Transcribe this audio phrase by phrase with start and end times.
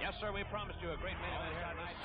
[0.00, 1.98] Yes, sir, we promised you a great main event tonight.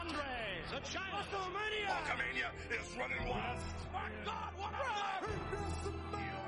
[0.00, 1.92] Andres, a China WrestleMania.
[1.92, 3.58] Hulkamania is running wild.
[3.92, 6.39] My God, what a run!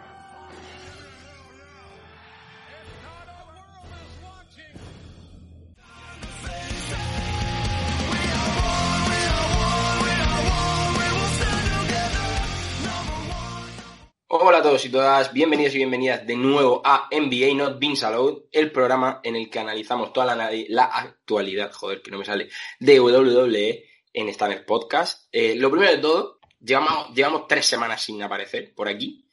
[14.45, 18.47] Hola a todos y todas, bienvenidos y bienvenidas de nuevo a NBA Not Being Allowed,
[18.51, 22.49] el programa en el que analizamos toda la, actualidad, joder, que no me sale,
[22.81, 25.29] de WWE en Stunner Podcast.
[25.31, 29.25] Eh, lo primero de todo, llevamos, llevamos tres semanas sin aparecer por aquí.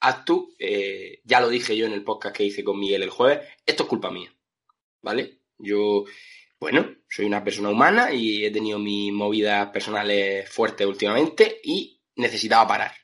[0.00, 3.46] Actu, eh, ya lo dije yo en el podcast que hice con Miguel el jueves,
[3.66, 4.34] esto es culpa mía,
[5.02, 5.40] ¿vale?
[5.58, 6.06] Yo,
[6.58, 12.66] bueno, soy una persona humana y he tenido mis movidas personales fuertes últimamente y necesitaba
[12.66, 13.03] parar.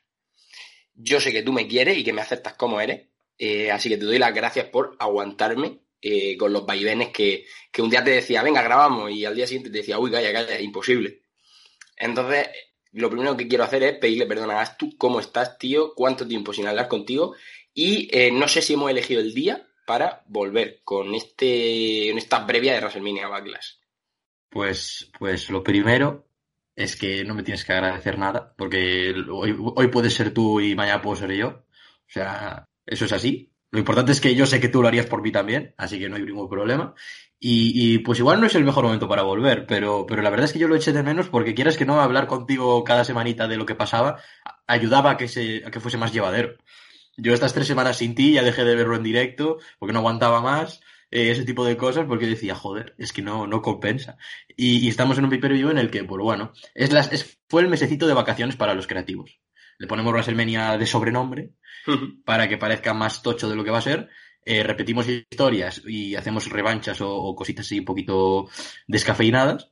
[0.93, 3.97] Yo sé que tú me quieres y que me aceptas como eres, eh, así que
[3.97, 8.11] te doy las gracias por aguantarme eh, con los vaivenes que, que un día te
[8.11, 11.21] decía, venga, grabamos, y al día siguiente te decía, uy, calla, calla, es imposible.
[11.97, 12.49] Entonces,
[12.93, 15.93] lo primero que quiero hacer es pedirle perdón a Astu, ¿cómo estás, tío?
[15.95, 17.35] ¿Cuánto tiempo sin hablar contigo?
[17.73, 22.45] Y eh, no sé si hemos elegido el día para volver con este, en esta
[22.45, 23.73] previa de WrestleMania Backlash.
[24.49, 26.30] Pues, pues lo primero
[26.75, 30.75] es que no me tienes que agradecer nada, porque hoy, hoy puedes ser tú y
[30.75, 31.47] mañana puedo ser yo.
[31.47, 33.51] O sea, eso es así.
[33.71, 36.09] Lo importante es que yo sé que tú lo harías por mí también, así que
[36.09, 36.93] no hay ningún problema.
[37.43, 40.53] Y, pues igual no es el mejor momento para volver, pero, pero la verdad es
[40.53, 43.57] que yo lo eché de menos porque quieras que no hablar contigo cada semanita de
[43.57, 44.19] lo que pasaba,
[44.67, 46.57] ayudaba a que, se, a que fuese más llevadero.
[47.17, 50.41] Yo estas tres semanas sin ti ya dejé de verlo en directo porque no aguantaba
[50.41, 50.81] más
[51.11, 54.17] eh, ese tipo de cosas porque decía, joder, es que no, no compensa.
[54.55, 57.61] Y, y estamos en un pay-per-view en el que, pues bueno, es las, es, fue
[57.61, 59.39] el mesecito de vacaciones para los creativos.
[59.77, 61.51] Le ponemos WrestleMania de sobrenombre
[62.25, 64.09] para que parezca más tocho de lo que va a ser.
[64.43, 68.49] Eh, repetimos historias y hacemos revanchas o, o, cositas así un poquito
[68.87, 69.71] descafeinadas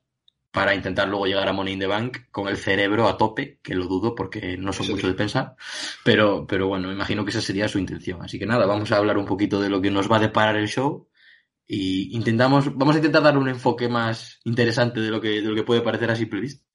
[0.52, 3.76] para intentar luego llegar a Money in the Bank con el cerebro a tope, que
[3.76, 5.56] lo dudo porque no son mucho de pensar,
[6.04, 8.22] pero, pero bueno, me imagino que esa sería su intención.
[8.24, 10.56] Así que nada, vamos a hablar un poquito de lo que nos va a deparar
[10.56, 11.09] el show
[11.72, 15.54] y intentamos, vamos a intentar dar un enfoque más interesante de lo que, de lo
[15.54, 16.66] que puede parecer a simple vista.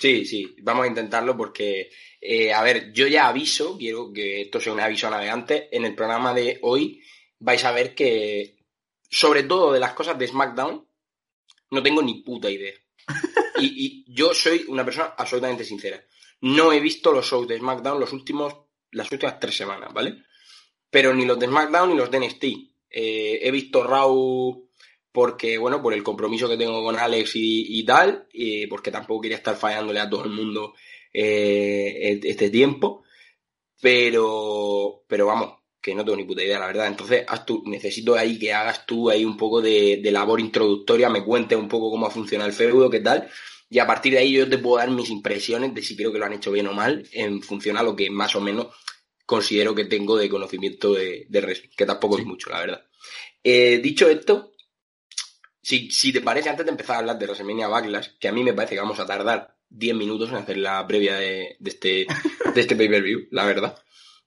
[0.00, 4.58] Sí, sí, vamos a intentarlo porque, eh, a ver, yo ya aviso, quiero que esto
[4.58, 7.00] sea un aviso a navegantes, en el programa de hoy
[7.38, 8.56] vais a ver que,
[9.08, 10.88] sobre todo de las cosas de SmackDown,
[11.70, 12.74] no tengo ni puta idea.
[13.60, 16.02] Y, y, yo soy una persona absolutamente sincera.
[16.40, 18.56] No he visto los shows de SmackDown los últimos,
[18.90, 20.24] las últimas tres semanas, ¿vale?
[20.90, 22.71] Pero ni los de SmackDown ni los de NXT.
[22.92, 24.68] Eh, he visto Raw
[25.10, 29.22] porque, bueno, por el compromiso que tengo con Alex y, y tal, y porque tampoco
[29.22, 30.74] quería estar fallándole a todo el mundo
[31.12, 33.04] eh, este tiempo.
[33.80, 36.86] Pero, pero vamos, que no tengo ni puta idea, la verdad.
[36.86, 41.10] Entonces, haz tú, necesito ahí que hagas tú ahí un poco de, de, labor introductoria,
[41.10, 43.28] me cuentes un poco cómo funciona el feudo, qué tal.
[43.68, 46.18] Y a partir de ahí yo te puedo dar mis impresiones de si creo que
[46.18, 48.68] lo han hecho bien o mal, en función a lo que más o menos
[49.26, 52.22] considero que tengo de conocimiento de, de wrestling, que tampoco sí.
[52.22, 52.86] es mucho, la verdad.
[53.42, 54.52] Eh, dicho esto,
[55.62, 58.42] si, si te parece, antes de empezar a hablar de WrestleMania Backlash, que a mí
[58.42, 62.06] me parece que vamos a tardar 10 minutos en hacer la previa de, de este,
[62.54, 63.82] de este pay-per-view, la verdad.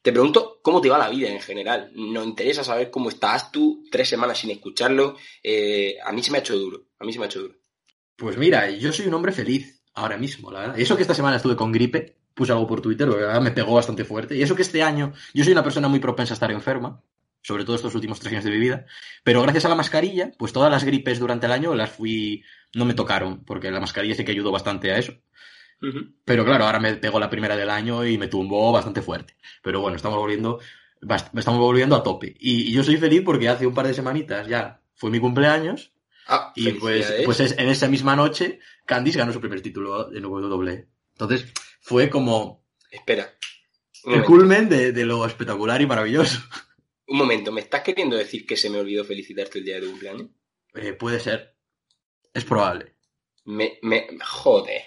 [0.05, 1.91] Te pregunto cómo te va la vida en general.
[1.95, 5.17] Nos interesa saber cómo estás tú, tres semanas sin escucharlo.
[5.41, 6.89] Eh, a mí se me ha hecho duro.
[6.99, 7.55] A mí se me ha hecho duro.
[8.15, 10.79] Pues mira, yo soy un hombre feliz ahora mismo, la verdad.
[10.79, 14.03] Eso que esta semana estuve con gripe, puse algo por Twitter, porque me pegó bastante
[14.03, 14.35] fuerte.
[14.35, 17.01] Y eso que este año, yo soy una persona muy propensa a estar enferma,
[17.41, 18.85] sobre todo estos últimos tres años de mi vida.
[19.23, 22.43] Pero gracias a la mascarilla, pues todas las gripes durante el año las fui,
[22.73, 25.13] no me tocaron, porque la mascarilla sí que ayudó bastante a eso.
[25.81, 26.13] Uh -huh.
[26.25, 29.37] Pero claro, ahora me pegó la primera del año y me tumbó bastante fuerte.
[29.63, 30.59] Pero bueno, estamos volviendo,
[31.33, 32.35] estamos volviendo a tope.
[32.39, 35.93] Y, yo soy feliz porque hace un par de semanitas ya fue mi cumpleaños.
[36.27, 40.19] Ah, y pues, pues es, en esa misma noche, Candice ganó su primer título de
[40.19, 40.87] WWE.
[41.11, 41.45] Entonces,
[41.85, 42.65] fue como.
[42.89, 43.31] Espera.
[44.05, 46.39] El culmen de, de, lo espectacular y maravilloso.
[47.07, 49.89] Un momento, ¿me estás queriendo decir que se me olvidó felicitarte el día de tu
[49.91, 50.29] cumpleaños?
[50.73, 51.55] Eh, puede ser.
[52.33, 52.95] Es probable.
[53.45, 54.81] Me, me, joder.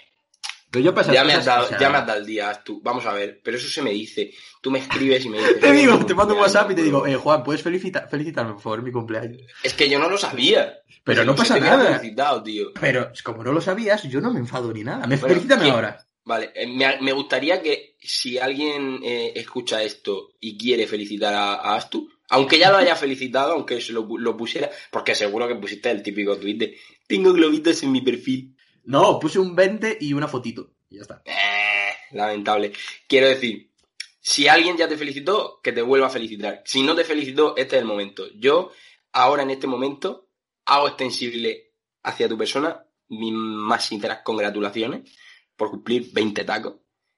[0.69, 1.79] Pero yo ya, me has dado, o sea...
[1.79, 2.81] ya me has dado el día, tú.
[2.83, 4.31] Vamos a ver, pero eso se me dice.
[4.61, 5.59] Tú me escribes y me dices.
[5.61, 8.61] te digo, te mando un WhatsApp y te digo, eh, Juan, ¿puedes felicitar, felicitarme, por
[8.61, 9.41] favor, mi cumpleaños?
[9.63, 10.79] Es que yo no lo sabía.
[11.05, 11.97] Pero no, no pasa nada.
[11.97, 12.73] Felicitado, tío.
[12.79, 15.07] Pero como no lo sabías, yo no me enfado ni nada.
[15.07, 15.73] Me bueno, felicítame ¿quién?
[15.73, 16.08] ahora.
[16.25, 21.55] Vale, eh, me, me, gustaría que si alguien eh, escucha esto y quiere felicitar a,
[21.55, 25.55] a, Astu, aunque ya lo haya felicitado, aunque se lo, lo pusiera, porque seguro que
[25.55, 26.77] pusiste el típico tweet de
[27.07, 28.55] tengo globitos en mi perfil.
[28.83, 30.71] No, puse un 20 y una fotito.
[30.89, 31.21] Y ya está.
[31.25, 32.71] Eh, lamentable.
[33.07, 33.71] Quiero decir,
[34.19, 36.61] si alguien ya te felicitó, que te vuelva a felicitar.
[36.65, 38.27] Si no te felicitó, este es el momento.
[38.35, 38.71] Yo,
[39.11, 40.29] ahora en este momento,
[40.65, 41.71] hago extensible
[42.03, 45.09] hacia tu persona mis más sinceras congratulaciones
[45.59, 46.77] por cumplir 20 tacos.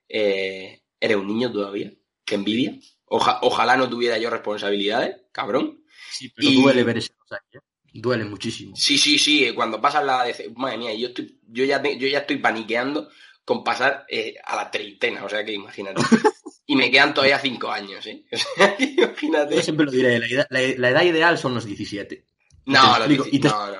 [0.09, 1.93] Eh, eres un niño todavía,
[2.25, 2.75] qué envidia.
[3.05, 5.83] Oja- ojalá no tuviera yo responsabilidades, cabrón.
[6.11, 7.59] Sí, pero Y- duele ver ese pasaje, ¿eh?
[7.93, 8.75] Duele muchísimo.
[8.75, 12.19] Sí, sí, sí, eh, cuando pasas la madre mía, yo estoy, yo ya, yo ya
[12.19, 13.09] estoy paniqueando
[13.43, 16.01] con pasar eh, a la treintena, o sea que imagínate.
[16.67, 18.23] y me quedan todavía cinco años, ¿eh?
[18.31, 19.55] O sea, que imagínate.
[19.55, 22.25] Yo siempre lo diré, la edad, la- edad ideal son los 17.
[22.65, 23.71] No, te explico, dieci- y te no, no,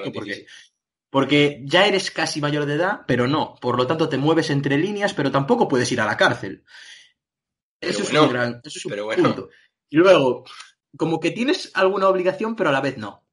[0.00, 0.34] los por qué.
[0.34, 0.46] 16.
[1.10, 3.54] Porque ya eres casi mayor de edad, pero no.
[3.60, 6.64] Por lo tanto, te mueves entre líneas, pero tampoco puedes ir a la cárcel.
[7.80, 9.22] Eso es un gran eso es un pero bueno.
[9.22, 9.48] punto.
[9.88, 10.44] Y luego,
[10.96, 13.24] como que tienes alguna obligación, pero a la vez no.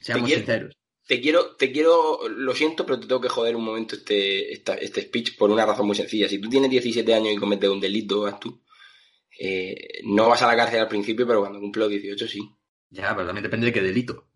[0.00, 0.74] Seamos quiero- sinceros.
[1.06, 5.02] Te quiero, te quiero, lo siento, pero te tengo que joder un momento este, este
[5.02, 6.28] speech por una razón muy sencilla.
[6.28, 8.62] Si tú tienes 17 años y cometes un delito, vas tú,
[9.38, 12.40] eh, no vas a la cárcel al principio, pero cuando cumples los 18 sí.
[12.90, 14.28] Ya, pero también depende de qué delito.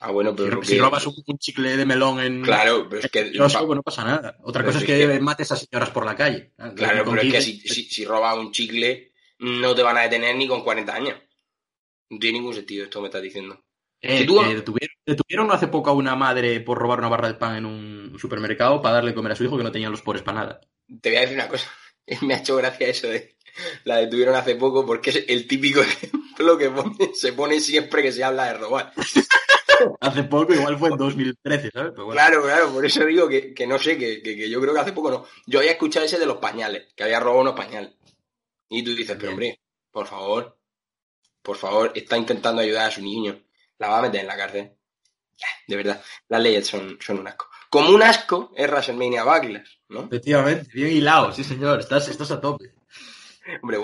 [0.00, 0.62] Ah, bueno, pero...
[0.62, 2.42] si robas un, un chicle de melón en...
[2.42, 3.32] Claro, pero es que...
[3.32, 4.36] kiosco, pues no pasa nada.
[4.42, 6.52] Otra Pero cosa es que, que- mates a señoras por la calle.
[6.76, 10.02] Claro, pero es que 15, si, si, si robas un chicle, no te van a
[10.02, 11.16] detener ni con 40 años.
[12.10, 13.64] No tiene ningún sentido esto que me estás diciendo.
[14.00, 17.34] Eh, tú- eh, detuvieron, detuvieron hace poco a una madre por robar una barra de
[17.34, 20.22] pan en un supermercado para darle comer a su hijo que no tenía los pobres
[20.22, 20.60] para nada.
[21.02, 21.68] Te voy a decir una cosa.
[22.22, 23.36] Me ha hecho gracia eso de
[23.82, 28.12] la detuvieron hace poco porque es el típico ejemplo que pone- se pone siempre que
[28.12, 28.92] se habla de robar.
[30.00, 31.92] Hace poco, igual fue en 2013, ¿sabes?
[31.92, 32.20] Pero bueno.
[32.20, 34.80] Claro, claro, por eso digo que, que no sé, que, que- que yo creo que
[34.80, 35.26] hace poco no.
[35.46, 37.92] Yo había escuchado ese de los pañales, que había robado unos pañales.
[38.68, 39.60] Y tú dices, pero hombre,
[39.90, 40.58] por favor,
[41.42, 43.40] por favor, está intentando ayudar a su niño.
[43.78, 44.72] La va a meter en la cárcel.
[45.68, 47.48] De verdad, las leyes son, son un asco.
[47.70, 50.04] Como un asco es WrestleMania Backlash, ¿no?
[50.04, 52.72] Efectivamente, bien hilado, sí señor, estás, estás a tope.
[53.62, 53.80] Hombre, he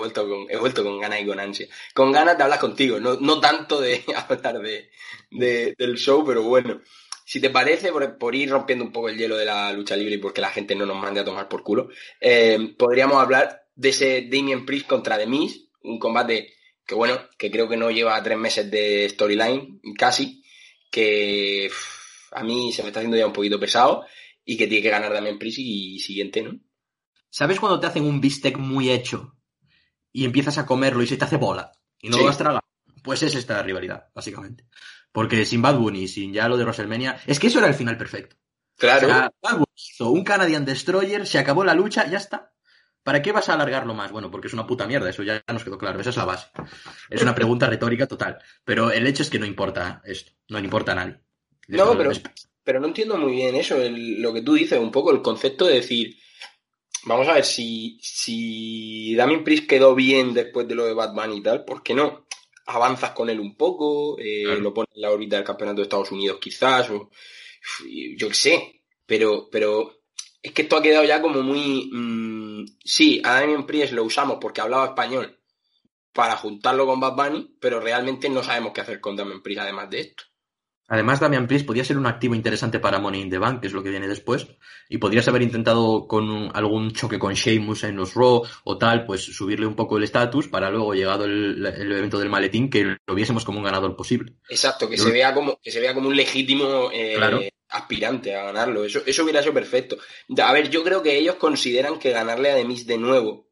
[0.57, 1.67] vuelto con, ganas y con ansia.
[1.93, 4.89] Con ganas de hablar contigo, no, tanto de hablar de,
[5.31, 6.81] de- del show, pero bueno.
[7.27, 10.19] Si te parece, por, ir rompiendo un poco el hielo de la lucha libre y
[10.19, 11.89] porque la gente no nos mande a tomar por culo,
[12.21, 16.53] eh, podríamos hablar de ese Damien Priest contra The Miz, un combate
[16.85, 20.43] que bueno, que creo que no lleva tres meses de storyline, casi,
[20.91, 21.71] que
[22.31, 24.05] a mí se me está haciendo ya un poquito pesado
[24.43, 26.59] y que tiene que ganar Damien Priest y siguiente, ¿no?
[27.31, 29.34] ¿Sabes cuando te hacen un bistec muy hecho
[30.17, 31.71] y empiezas a comerlo y se te hace bola
[32.01, 32.21] y no Sí.
[32.21, 32.63] lo vas a tragar?
[33.03, 34.65] Pues es esta rivalidad, básicamente.
[35.11, 37.97] Porque sin Bad Bunny, sin ya lo de WrestleMania, es que eso era el final
[37.97, 38.37] perfecto.
[38.77, 39.07] Claro.
[39.07, 42.53] O sea, Bad Bunny hizo un Canadian Destroyer, se acabó la lucha, ya está.
[43.03, 44.11] ¿Para qué vas a alargarlo más?
[44.11, 46.47] Bueno, porque es una puta mierda, eso ya nos quedó claro, esa es la base.
[47.09, 48.39] Es una pregunta retórica total.
[48.63, 51.19] Pero el hecho es que no importa esto, no le importa a nadie.
[51.67, 52.11] No, pero-
[52.63, 55.65] Pero no entiendo muy bien eso, el- lo que tú dices, un poco el concepto
[55.65, 56.17] de decir,
[57.05, 61.41] vamos a ver, si, si Damien Priest quedó bien después de lo de Bunny y
[61.43, 62.25] tal, ¿por qué no?
[62.67, 64.59] Avanzas con él un poco, eh, Claro.
[64.61, 67.09] lo pones en la órbita del campeonato de Estados Unidos quizás, o
[68.17, 70.01] yo qué sé, pero, pero
[70.41, 71.89] es que esto ha quedado ya como muy...
[71.91, 75.39] mm, sí, a Damien Priest lo usamos porque hablaba español
[76.13, 79.89] para juntarlo con Bad Bunny, pero realmente no sabemos qué hacer con Damien Priest además
[79.89, 80.23] de esto.
[80.87, 83.73] Además, Damian Priest podía ser un activo interesante para Money in the Bank, que es
[83.73, 84.45] lo que viene después.
[84.87, 89.05] Y podrías haber intentado con un- algún choque con Sheamus en los Raw o tal,
[89.05, 92.97] pues subirle un poco el estatus para luego, llegado el, el evento del maletín, que
[93.05, 94.33] lo viésemos como un ganador posible.
[94.47, 97.41] Exacto, que Yo- se vea como, que se vea como un legítimo eh, Claro.
[97.69, 98.85] aspirante a ganarlo.
[98.85, 99.97] Eso, eso hubiera sido perfecto.
[100.37, 103.49] A ver, yo creo que ellos consideran que ganarle a Demis de nuevo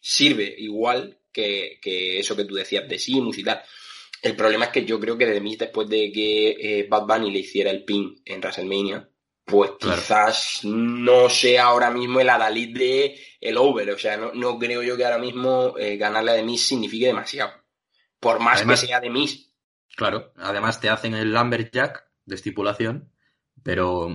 [0.00, 3.60] sirve igual que, que eso que tú decías de Simus y tal.
[4.26, 7.38] El problema es que yo creo que Demis, después de que eh, Bad Bunny le
[7.40, 9.08] hiciera el pin en WrestleMania,
[9.44, 9.96] pues Claro.
[10.00, 13.90] quizás no sea ahora mismo el Adalid de el over.
[13.90, 17.52] O sea, no, no creo yo que ahora mismo eh, ganarle a Demis signifique demasiado.
[18.18, 19.52] Por más Además- que sea Demis.
[19.96, 23.10] Claro, además te hacen el Lumberjack de estipulación,
[23.62, 24.08] pero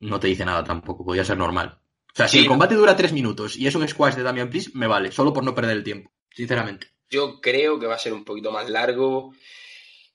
[0.00, 1.78] no te dice nada tampoco, podría ser normal.
[2.12, 4.74] O sea, si el combate dura tres minutos y es un squash de Damian Priest,
[4.74, 6.88] me vale, solo por no perder el tiempo, sinceramente.
[7.10, 9.34] Yo creo que va a ser un poquito más largo.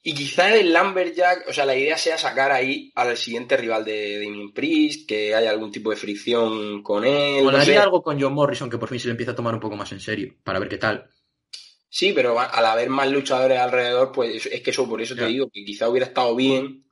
[0.08, 4.20] Y quizá el Lumberjack, o sea, la idea sea sacar ahí al siguiente rival de
[4.24, 7.38] Damien Priest, que haya algún tipo de fricción con él.
[7.40, 7.78] no Molaría sé.
[7.80, 9.92] algo con John Morrison que por fin se le empieza a tomar un poco más
[9.92, 11.10] en serio, para ver qué tal.
[11.90, 15.50] Sí, pero al haber más luchadores alrededor, pues es- que eso, por eso te digo,
[15.50, 16.85] que quizá hubiera estado bien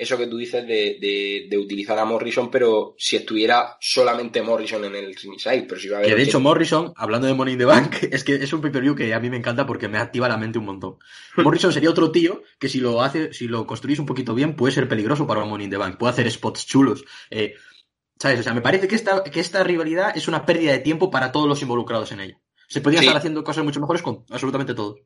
[0.00, 4.84] eso que tú dices de, de- de utilizar a Morrison, pero si estuviera solamente Morrison
[4.84, 6.10] en el ringside, pero si va a haber...
[6.10, 8.60] Que de 80 hecho Morrison, hablando de Money in the Bank, es que es un
[8.60, 10.96] pay-per-view que a mí me encanta porque me activa la mente un montón.
[11.36, 14.72] Morrison sería otro tío que si lo hace, si lo construís un poquito bien, puede
[14.72, 15.98] ser peligroso para un Money in the Bank.
[15.98, 17.04] Puede hacer spots chulos.
[17.30, 17.54] Eh,
[18.18, 18.40] ¿Sabes?
[18.40, 21.32] O sea, me parece que esta, que esta rivalidad es una pérdida de tiempo para
[21.32, 22.40] todos los involucrados en ella.
[22.68, 23.06] Se podrían Sí.
[23.06, 25.00] estar haciendo cosas mucho mejores con absolutamente todos.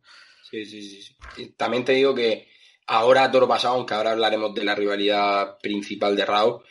[0.51, 1.03] Sí, sí,
[1.37, 2.49] sí, también te digo que
[2.87, 6.63] Ahora todo lo pasado, aunque ahora hablaremos de la rivalidad principal de Raw,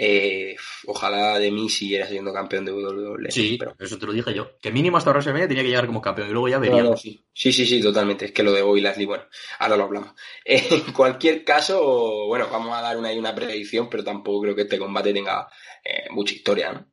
[0.00, 0.54] eh,
[0.86, 3.30] ojalá de mí siguiera siendo campeón de WWE.
[3.30, 4.56] Sí, pero eso te lo dije yo.
[4.60, 6.90] Que mínimo hasta WrestleMania tenía que llegar como campeón y luego ya No, veríamos.
[6.92, 7.20] no, sí.
[7.32, 8.26] sí, sí, sí, totalmente.
[8.26, 9.24] Es que lo de Bobby Lashley, bueno,
[9.58, 10.12] ahora lo hablamos.
[10.44, 14.62] En cualquier caso, bueno, vamos a dar una y una predicción, pero tampoco creo que
[14.62, 15.48] este combate tenga
[15.84, 16.90] eh, mucha historia, ¿no?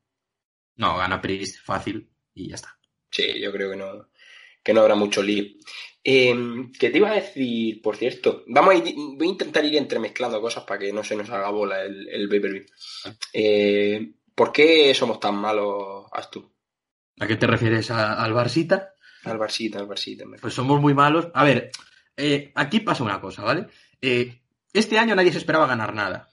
[0.77, 2.77] No, gana Priest fácil y ya está.
[3.11, 4.09] Sí, yo creo que no,
[4.63, 5.45] que no habrá mucho lío.
[6.07, 6.35] Eh,
[6.79, 8.43] ¿Qué te iba a decir, por cierto?
[8.47, 11.49] Vamos a ir- voy a intentar ir entremezclando cosas para que no se nos haga
[11.49, 12.65] bola el, el pay-per-view.
[13.33, 16.47] Eh, ¿Por qué somos tan malos, Astu?
[17.19, 18.93] ¿A qué te refieres a- al Barsita?
[19.23, 20.25] Al Barsita, al Barsita.
[20.39, 21.29] Pues somos muy malos.
[21.33, 21.71] A ver,
[22.15, 23.67] eh, aquí pasa una cosa, ¿vale?
[23.99, 24.41] Eh,
[24.73, 26.29] este año nadie se esperaba ganar nada.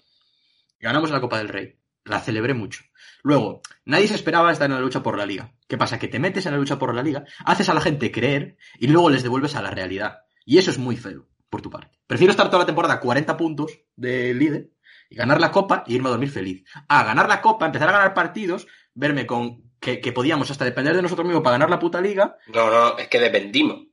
[0.81, 1.77] Ganamos la Copa del Rey.
[2.05, 2.83] La celebré mucho.
[3.23, 5.55] Luego, nadie se esperaba estar en la lucha por la liga.
[5.69, 5.99] ¿Qué pasa?
[5.99, 8.89] Que te metes en la lucha por la liga, haces a la gente creer y
[8.89, 10.21] luego les devuelves a la realidad.
[10.45, 11.99] Y eso es muy feo, por tu parte.
[12.07, 14.71] Prefiero estar toda la temporada a 40 puntos de líder
[15.09, 16.65] y ganar la copa y irme a dormir feliz.
[16.89, 20.97] A ganar la copa, empezar a ganar partidos, verme con que, que podíamos hasta depender
[20.97, 23.87] de nosotros mismos para ganar la puta liga No, no, es que dependimos.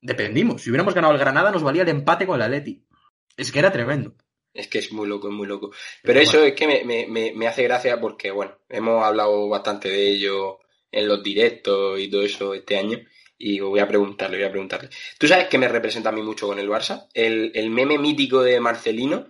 [0.00, 0.62] Dependimos.
[0.62, 2.86] Si hubiéramos ganado el Granada, nos valía el empate con el Atleti.
[3.36, 4.14] Es que era tremendo.
[4.54, 5.72] Es que es muy loco, es muy loco.
[6.02, 9.88] Pero eso es que me, me- me- me hace gracia porque, bueno, hemos hablado bastante
[9.90, 10.60] de ello
[10.92, 12.98] en los directos y todo eso este año.
[13.36, 14.88] Y voy a preguntarle, voy a preguntarle.
[15.18, 17.08] ¿Tú sabes qué me representa a mí mucho con el Barça?
[17.12, 19.26] El, el meme mítico de Marcelino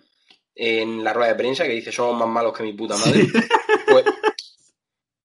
[0.55, 3.27] en la rueda de prensa que dice somos más malos que mi puta madre.
[3.87, 4.05] Pues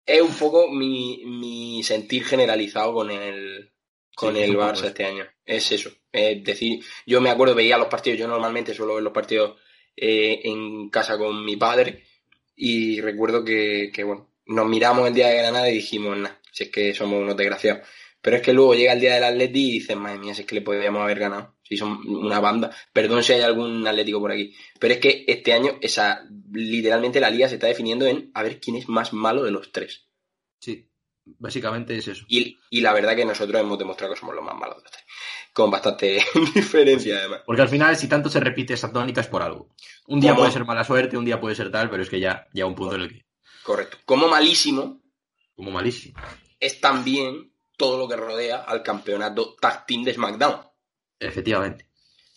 [0.06, 3.72] es un poco mi, mi sentir generalizado con el,
[4.16, 5.26] con Sí, el Barça este año.
[5.46, 5.92] Es eso.
[6.12, 9.60] Es decir, yo me acuerdo, veía los partidos, yo normalmente suelo ver los partidos
[10.02, 12.04] eh, en casa con mi padre
[12.56, 16.66] y recuerdo que, que, bueno, nos miramos el día de Granada y dijimos, nah, si
[16.66, 17.88] es que somos unos desgraciados.
[18.22, 20.48] Pero es que luego llega el día del Atleti y dices, madre mía, si es
[20.48, 21.56] que le podríamos haber ganado.
[21.64, 22.76] Si son una banda.
[22.92, 24.54] Perdón si hay algún atlético por aquí.
[24.78, 28.60] Pero es que este año, esa, literalmente la liga se está definiendo en a ver
[28.60, 30.10] quién es más malo de los tres.
[30.60, 30.89] Sí.
[31.38, 32.26] Básicamente es eso.
[32.28, 34.92] Y, y la verdad que nosotros hemos demostrado que somos los más malos de los
[34.92, 35.06] tres.
[35.54, 36.24] Con bastante
[36.56, 37.42] diferencia, además.
[37.46, 39.70] Porque al final, si tanto se repite esa tónica, es por algo.
[40.08, 40.42] Un día ¿Cómo?
[40.42, 42.76] puede ser mala suerte, un día puede ser tal, pero es que ya ya un
[42.76, 43.26] punto en el que.
[43.64, 43.98] Correcto.
[44.06, 45.02] Como malísimo
[45.56, 46.18] Como malísimo.
[46.60, 50.62] es también todo lo que rodea al campeonato Tag Team de SmackDown.
[51.20, 51.86] Efectivamente.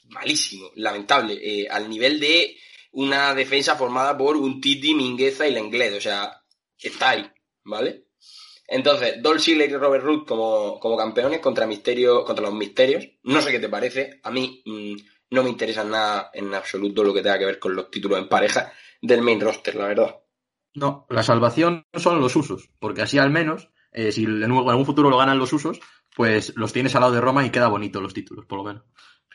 [0.08, 1.34] Malísimo, lamentable.
[1.42, 2.56] eh, al nivel de
[2.92, 5.94] una defensa formada por un Titi, Mingueza y Lenglet.
[5.96, 6.42] O sea,
[6.78, 7.30] está ahí,
[7.64, 8.04] ¿vale?
[8.66, 13.06] Entonces, Dolph Ziggler y Robert Root como, como campeones contra, Misterio, contra los Misterios.
[13.24, 14.20] No sé qué te parece.
[14.22, 14.94] A mí mm,
[15.30, 18.28] no me interesa nada en absoluto lo que tenga que ver con los títulos en
[18.28, 20.16] pareja del main roster, la verdad.
[20.74, 22.70] No, la salvación son los usos.
[22.78, 25.80] Porque así al menos, eh, si en algún futuro lo ganan los usos,
[26.14, 28.84] pues los tienes al lado de Roma y queda bonito los títulos, por lo menos.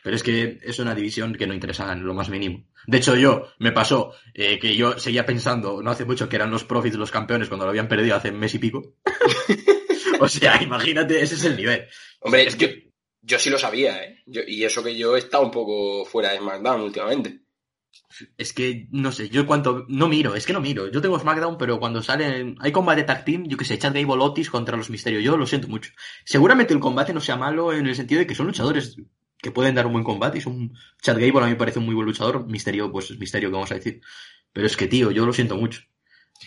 [0.08, 2.64] Pero es que es una división que no interesa en lo más mínimo.
[2.86, 6.50] De hecho, yo me pasó eh, que yo seguía pensando no hace mucho que eran
[6.50, 8.94] los profits los campeones cuando lo habían perdido hace mes y pico.
[10.20, 11.84] o sea, imagínate, ese es el nivel.
[12.20, 14.22] Hombre, Es yo, que- yo sí lo sabía, ¿eh?
[14.24, 17.40] Yo- y eso que yo he estado un poco fuera de SmackDown últimamente.
[18.38, 19.84] Es que, no sé, yo cuanto...
[19.88, 20.90] No miro, es que no miro.
[20.90, 22.56] Yo tengo SmackDown, pero cuando salen...
[22.60, 25.22] Hay combate tag team, yo que sé, Chad Gable Otis contra los Misterios.
[25.22, 25.92] Yo lo siento mucho.
[26.24, 28.96] Seguramente el combate no sea malo en el sentido de que son luchadores
[29.40, 30.38] que pueden dar un buen combate.
[30.38, 30.72] Y son...
[31.02, 32.46] Chad Gable a mí me parece un muy buen luchador.
[32.46, 34.00] Misterio, pues es Misterio, que vamos a decir.
[34.52, 35.82] Pero es que, tío, yo lo siento mucho.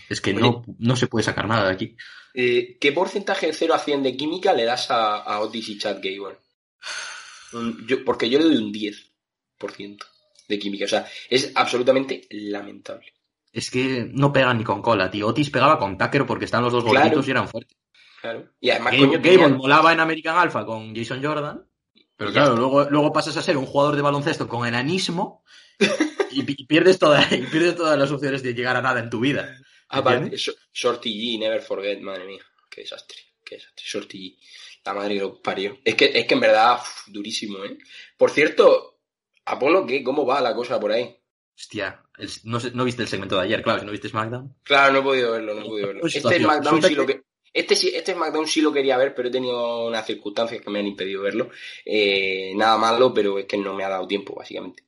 [0.09, 1.95] Es que no, no se puede sacar nada de aquí.
[2.33, 5.77] Eh, ¿Qué porcentaje de 0 a 100 de química le das a, a Otis y
[5.77, 6.37] Chad Gable?
[7.87, 9.97] Yo- porque yo le doy un 10%
[10.47, 10.85] de química.
[10.85, 13.13] O sea, es absolutamente lamentable.
[13.51, 15.27] Es que no pegan ni con cola, tío.
[15.27, 16.99] Otis pegaba con Tucker porque están los dos Claro.
[16.99, 17.77] gorditos y eran fuertes.
[18.21, 18.49] Claro.
[18.61, 21.65] Y además, Gable, coño, Gable molaba en American Alpha con Jason Jordan.
[22.21, 25.43] Pero claro, luego, luego pasas a ser un jugador de baloncesto con enanismo
[26.31, 29.09] y, pi- y pierdes, toda- y pierdes todas las opciones de llegar a nada en
[29.09, 29.57] tu vida.
[29.89, 30.31] Aparte.
[30.37, 32.43] Sh- Shorty G, Never Forget, madre mía.
[32.69, 33.17] Qué desastre.
[33.43, 33.83] Qué desastre.
[33.87, 34.37] Shorty G.
[34.85, 35.77] La madre que lo parió.
[35.83, 37.77] Es que, es que en verdad, uf, durísimo, ¿eh?
[38.17, 38.99] Por cierto,
[39.45, 40.03] Apolo, ¿qué?
[40.03, 41.17] ¿Cómo va la cosa por ahí?
[41.57, 44.55] Hostia, el- no, no viste el segmento de ayer, claro, si no viste SmackDown.
[44.63, 46.05] Claro, no he podido verlo, no he podido verlo.
[46.07, 46.39] Este.
[46.39, 47.23] SmackDown sí lo que...
[47.53, 50.79] Este, sí, este SmackDown sí lo quería ver, pero he tenido unas circunstancias que me
[50.79, 51.49] han impedido verlo.
[51.85, 54.83] Eh, nada malo, pero es que no me ha dado tiempo, básicamente.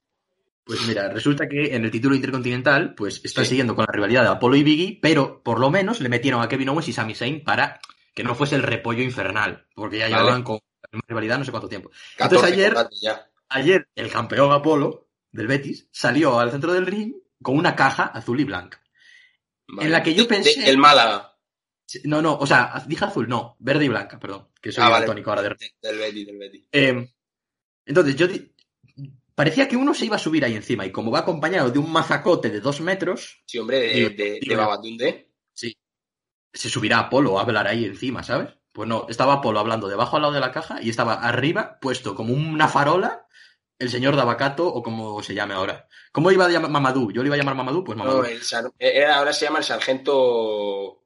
[0.66, 3.50] Pues mira, resulta que en el título intercontinental, pues están Sí.
[3.50, 6.48] siguiendo con la rivalidad de Apollo y Biggie, pero por lo menos le metieron a
[6.48, 7.82] Kevin Owens y Sami Zayn para
[8.16, 10.16] que no fuese el repollo infernal, porque ya Vale.
[10.18, 11.90] llevaban con la misma rivalidad no sé cuánto tiempo.
[12.18, 13.28] 14 Entonces ayer, ya.
[13.50, 18.40] ayer el campeón Apolo del Betis salió al centro del ring con una caja azul
[18.40, 18.80] y blanca.
[19.68, 19.88] Vale.
[19.88, 21.33] en la que yo de- pensé- el Málaga.
[22.06, 25.06] No, no, o sea, dije azul, no, verde y blanca, perdón, que soy Ah, vale.
[25.06, 25.50] daltónico ahora de
[25.82, 26.68] Del Betty, del Betty.
[26.72, 27.08] Eh,
[27.86, 28.52] entonces, yo di-
[29.36, 31.92] parecía que uno se iba a subir ahí encima y como va acompañado de un
[31.92, 34.56] mazacote de dos metros, Sí, hombre, de, Digo, de.
[34.56, 35.32] Babatunde.
[35.54, 35.76] sí,
[36.54, 38.50] se subirá Apolo a hablar ahí encima, ¿sabes?
[38.72, 42.16] Pues no, estaba Apolo hablando debajo al lado de la caja y estaba arriba, puesto
[42.16, 43.28] como una farola,
[43.78, 45.88] el señor Dabacato o como se llame ahora.
[46.12, 47.12] ¿Cómo iba a llamar Mamadou?
[47.12, 48.22] Yo le iba a llamar Mamadou, pues Mamadou.
[48.24, 48.42] No, el
[48.80, 51.03] era- ahora se llama el sargento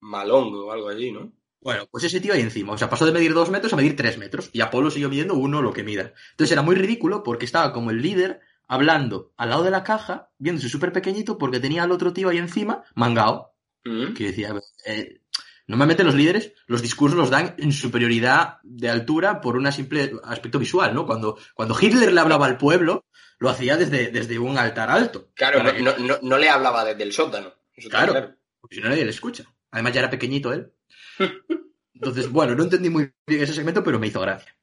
[0.00, 1.32] Malongo o algo así, ¿no?
[1.60, 2.72] Bueno, pues ese tío ahí encima.
[2.74, 4.48] O sea, pasó de medir dos metros a medir tres metros.
[4.52, 6.12] Y Apolo siguió midiendo uno lo que mida.
[6.30, 10.30] Entonces era muy ridículo porque estaba como el líder hablando al lado de la caja,
[10.38, 14.12] viéndose súper pequeñito porque tenía al otro tío ahí encima, mangao, Mm.
[14.14, 14.54] que decía,
[14.86, 15.20] eh,
[15.66, 20.58] normalmente los líderes los discursos los dan en superioridad de altura por un simple aspecto
[20.58, 21.06] visual, ¿no?
[21.06, 23.06] Cuando, cuando Hitler le hablaba al pueblo,
[23.38, 25.30] lo hacía desde, desde un altar alto.
[25.34, 27.52] Claro, no, que- no, no, no le hablaba desde el sótano.
[27.72, 28.34] Eso está Claro.
[28.60, 29.44] porque si no nadie le escucha.
[29.70, 30.72] Además ya era pequeñito él.
[31.94, 34.54] Entonces, bueno, no entendí muy bien ese segmento, pero me hizo gracia.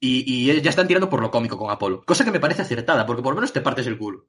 [0.00, 2.04] Y, y ya están tirando por lo cómico con Apolo.
[2.04, 4.26] Cosa que me parece acertada, porque por lo menos te partes el culo.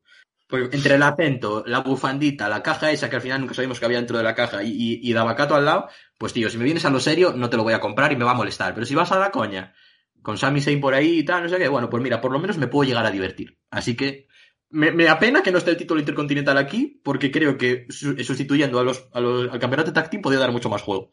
[0.47, 3.85] Porque entre el acento, la bufandita, la caja esa que al final nunca sabíamos que
[3.85, 6.63] había dentro de la caja y, y, y Dabacato al lado, pues tío, si me
[6.63, 8.73] vienes a lo serio, no te lo voy a comprar y me va a molestar.
[8.73, 9.73] Pero si vas a la coña,
[10.21, 12.39] con Sami Zayn por ahí y tal, no sé qué, bueno, pues mira, por lo
[12.39, 13.57] menos me puedo llegar a divertir.
[13.69, 14.27] Así que
[14.69, 18.79] me, me apena que no esté el título intercontinental aquí, porque creo que su- sustituyendo
[18.79, 21.11] a los, a los- al campeonato de tag team podría dar mucho más juego.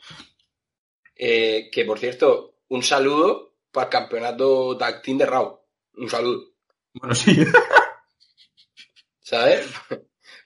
[1.17, 5.61] Eh, que por cierto, un saludo para el campeonato tag team de Raw.
[5.95, 6.53] Un saludo.
[6.95, 7.37] Bueno, sí.
[9.21, 9.67] ¿Sabes?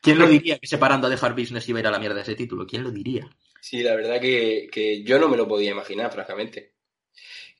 [0.01, 2.35] ¿Quién lo diría que separando a dejar business iba a ir a la mierda ese
[2.35, 2.67] título?
[2.67, 3.29] ¿Quién lo diría?
[3.61, 6.75] Sí, la verdad que, que yo no me lo podía imaginar, francamente.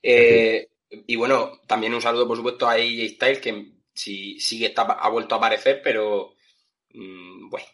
[0.01, 0.69] Eh,
[1.05, 5.09] y bueno, también un saludo, por supuesto, a AJ Styles, que sí, sí está, ha
[5.09, 6.33] vuelto a aparecer, pero
[6.93, 7.67] mm, bueno,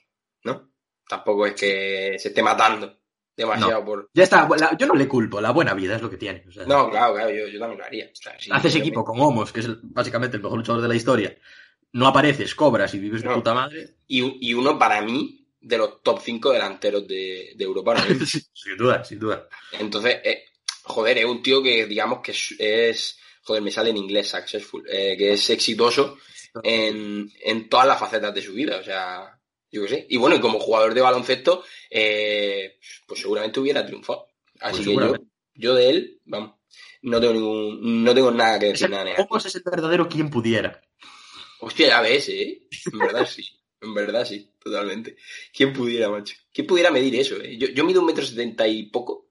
[0.43, 0.71] ¿no?
[1.07, 2.99] Tampoco es que se esté matando
[3.35, 4.09] demasiado por...
[4.13, 6.43] Ya está, la- yo no le culpo, la buena vida es lo que tiene.
[6.47, 8.05] o sea, No, claro, claro, yo, yo también lo haría.
[8.11, 10.81] O sea, sí, haces equipo me- con Homos, que es el- básicamente el mejor luchador
[10.81, 11.35] de la historia.
[11.91, 13.35] No apareces, cobras y vives de No.
[13.35, 13.95] puta madre.
[14.07, 17.93] Y, y uno para mí de los top 5 delanteros de, de Europa.
[18.07, 18.25] mismo.
[18.53, 19.47] sin duda, sin duda.
[19.79, 20.45] Entonces, eh,
[20.83, 25.15] joder, es un tío que digamos que es- joder, me sale en inglés, successful, eh,
[25.17, 26.17] que es exitoso
[26.63, 29.39] en, en todas las facetas de su vida, o sea,
[29.71, 30.05] yo qué sé.
[30.09, 34.27] Y bueno, y como jugador de baloncesto, eh, pues seguramente hubiera triunfado.
[34.59, 35.15] Así Pues que yo,
[35.55, 36.55] yo de él, vamos,
[37.01, 39.11] no tengo ningún, no tengo nada que decir nada.
[39.17, 40.81] Homos es el verdadero quien pudiera.
[41.59, 42.67] Hostia, ya ves, eh.
[42.91, 43.45] En verdad sí.
[43.81, 45.17] En verdad sí, totalmente.
[45.53, 46.35] ¿Quién pudiera, macho?
[46.53, 47.57] ¿Quién pudiera medir eso, eh?
[47.57, 49.29] Yo, yo mido un metro setenta y poco.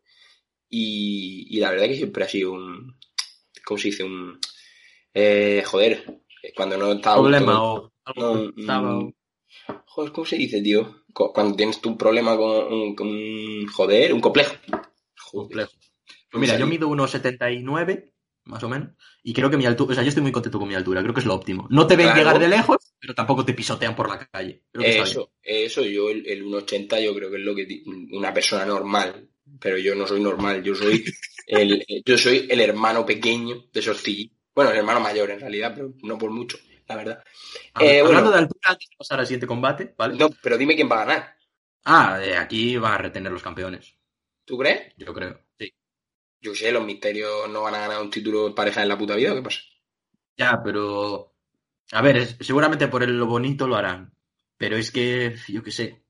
[0.69, 2.99] Y, y la verdad que siempre ha sido un.
[3.65, 4.05] ¿Cómo se dice?
[4.05, 4.39] Un.
[5.15, 6.21] Eh, joder.
[6.57, 7.21] Cuando no estaba.
[7.21, 9.13] Problema o algo no, mm,
[9.87, 11.05] Joder, ¿cómo se dice, tío?
[11.13, 14.55] Cu- Cuando tienes tú un problema con un, con Joder, un complejo.
[14.67, 15.49] Joder.
[15.49, 15.73] complejo.
[16.31, 18.13] Pues mira, yo mido unos 79,
[18.45, 18.89] más o menos,
[19.23, 21.13] y creo que mi altura, o sea, yo estoy muy contento con mi altura, creo
[21.13, 21.67] que es lo óptimo.
[21.71, 22.19] No te ven Claro.
[22.19, 24.63] llegar de lejos, pero tampoco te pisotean por la calle.
[24.73, 25.11] Creo que está bien.
[25.13, 29.29] Eso, eso, yo el, el 1,80 yo creo que es lo que una persona normal,
[29.61, 31.05] pero yo no soy normal, yo soy
[31.47, 34.33] el, yo soy el hermano pequeño de Sorcilli.
[34.55, 37.25] Bueno, el hermano mayor en realidad, pero no por mucho, la verdad.
[37.75, 38.31] A ver, Eh, Hablando bueno.
[38.33, 40.17] de altura, antes de pasar al siguiente combate, ¿vale?
[40.17, 41.37] No, pero dime quién va a ganar.
[41.85, 43.95] Ah, de aquí van a retener los campeones,
[44.45, 44.93] ¿Tú crees?
[44.97, 45.41] yo creo.
[45.59, 45.73] Sí.
[46.41, 49.17] Yo sé, los misterios no van a ganar un título de pareja en la puta
[49.17, 49.61] vida, ¿o ¿qué pasa?
[50.37, 51.35] Ya, pero.
[51.93, 54.13] A ver, es- seguramente por el- lo bonito lo harán.
[54.57, 56.05] Pero es que, yo qué sé.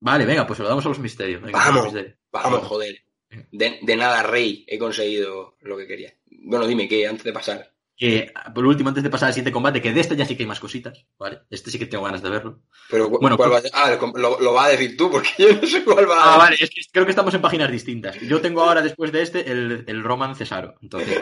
[0.00, 1.40] Vale, venga, pues lo damos a los misterios.
[1.42, 1.74] venga, Vamos.
[1.76, 2.18] los misterios.
[2.32, 3.02] Vamos, joder.
[3.50, 6.14] De, de nada, Rey, he conseguido lo que quería.
[6.44, 7.72] Bueno, dime qué, antes de pasar.
[7.96, 10.42] Que, por último, antes de pasar al siguiente combate, que de este ya sí que
[10.42, 11.40] hay más cositas, ¿vale?
[11.50, 12.62] Este sí que tengo ganas de verlo.
[12.90, 13.84] Pero, Bueno, ¿cuál cu- va a?
[13.92, 16.38] Ah, lo, lo vas a decir tú, porque yo no sé cuál va a Ah,
[16.38, 18.18] vale, es que creo que estamos en páginas distintas.
[18.20, 20.74] Yo tengo ahora, después de este, el, el Roman Cesaro.
[20.82, 21.20] Entonces.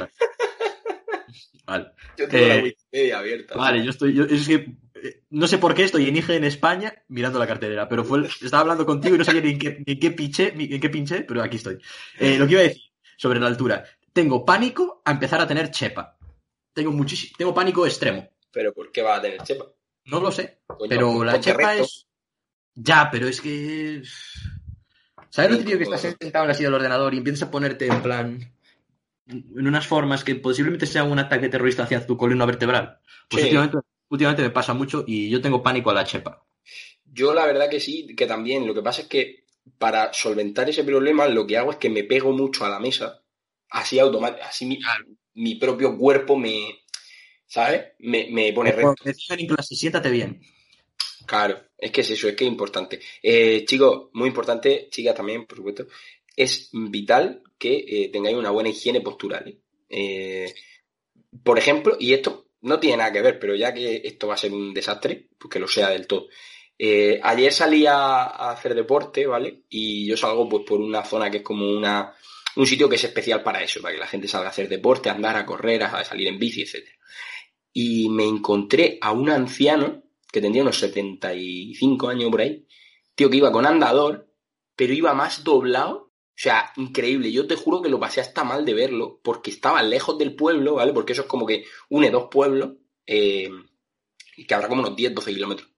[1.66, 1.86] Vale.
[2.16, 3.54] Yo tengo la Eh, Wikipedia abierta.
[3.56, 4.12] Vale, yo estoy.
[4.14, 4.66] yo- es que.
[5.30, 8.24] No sé por qué estoy en IG en España mirando la cartelera, pero fue el-
[8.26, 10.80] estaba hablando contigo y no sabía ni en qué, ni en qué pinché, ni en
[10.80, 11.78] qué pinché, pero aquí estoy.
[12.18, 12.82] Eh, lo que iba a decir
[13.16, 13.84] sobre la altura.
[14.12, 16.16] Tengo pánico a empezar a tener chepa.
[16.72, 17.34] Tengo muchísimo.
[17.38, 18.28] Tengo pánico extremo.
[18.50, 19.66] Pero ¿por qué va a tener chepa?
[20.06, 20.60] No lo sé.
[20.66, 21.84] Coño, Pero la chepa recto.
[21.84, 22.06] es.
[22.74, 24.02] Ya, pero es que.
[25.28, 27.86] ¿Sabes lo típico que estás sentado en la silla del ordenador y empiezas a ponerte
[27.86, 28.52] en plan.
[29.28, 32.98] en unas formas que posiblemente sea un ataque terrorista hacia tu columna vertebral?
[33.28, 33.48] Pues Sí.
[33.48, 33.78] últimamente,
[34.10, 36.44] últimamente me pasa mucho y yo tengo pánico a la chepa.
[37.04, 38.66] Yo la verdad que sí, que también.
[38.66, 39.44] Lo que pasa es que
[39.78, 43.22] para solventar ese problema lo que hago es que me pego mucho a la mesa.
[43.70, 44.48] Así automáticamente.
[44.48, 44.78] Así mi,
[45.34, 46.82] mi propio cuerpo me...
[47.46, 47.94] ¿Sabes?
[47.98, 48.94] Me, me pone recto.
[49.04, 50.40] En clase, siéntate bien.
[51.26, 53.00] Claro, es que es eso, es que es importante.
[53.22, 55.86] Eh, chicos, muy importante, chicas también, por supuesto,
[56.36, 59.48] es vital que eh, tengáis una buena higiene postural.
[59.48, 59.58] ¿eh?
[59.88, 60.54] Eh,
[61.42, 64.38] por ejemplo, y esto no tiene nada que ver, pero ya que esto va a
[64.38, 66.28] ser un desastre, pues que lo sea del todo.
[66.78, 69.64] Eh, ayer salí a, hacer deporte, ¿vale?
[69.68, 72.14] Y yo salgo pues por una zona que es como una,
[72.56, 75.10] un sitio que es especial para eso, para que la gente salga a hacer deporte,
[75.10, 76.86] a andar, a correr, a salir en bici, etc.
[77.72, 82.66] Y me encontré a un anciano que tendría unos 75 años por ahí,
[83.14, 84.32] tío que iba con andador,
[84.74, 86.09] pero iba más doblado.
[86.40, 87.30] O sea, increíble.
[87.30, 90.76] Yo te juro que lo pasé hasta mal de verlo, porque estaba lejos del pueblo,
[90.76, 90.94] ¿vale?
[90.94, 93.50] Porque eso es como que une dos pueblos, eh,
[94.48, 95.68] que habrá como unos 10, 12 kilómetros.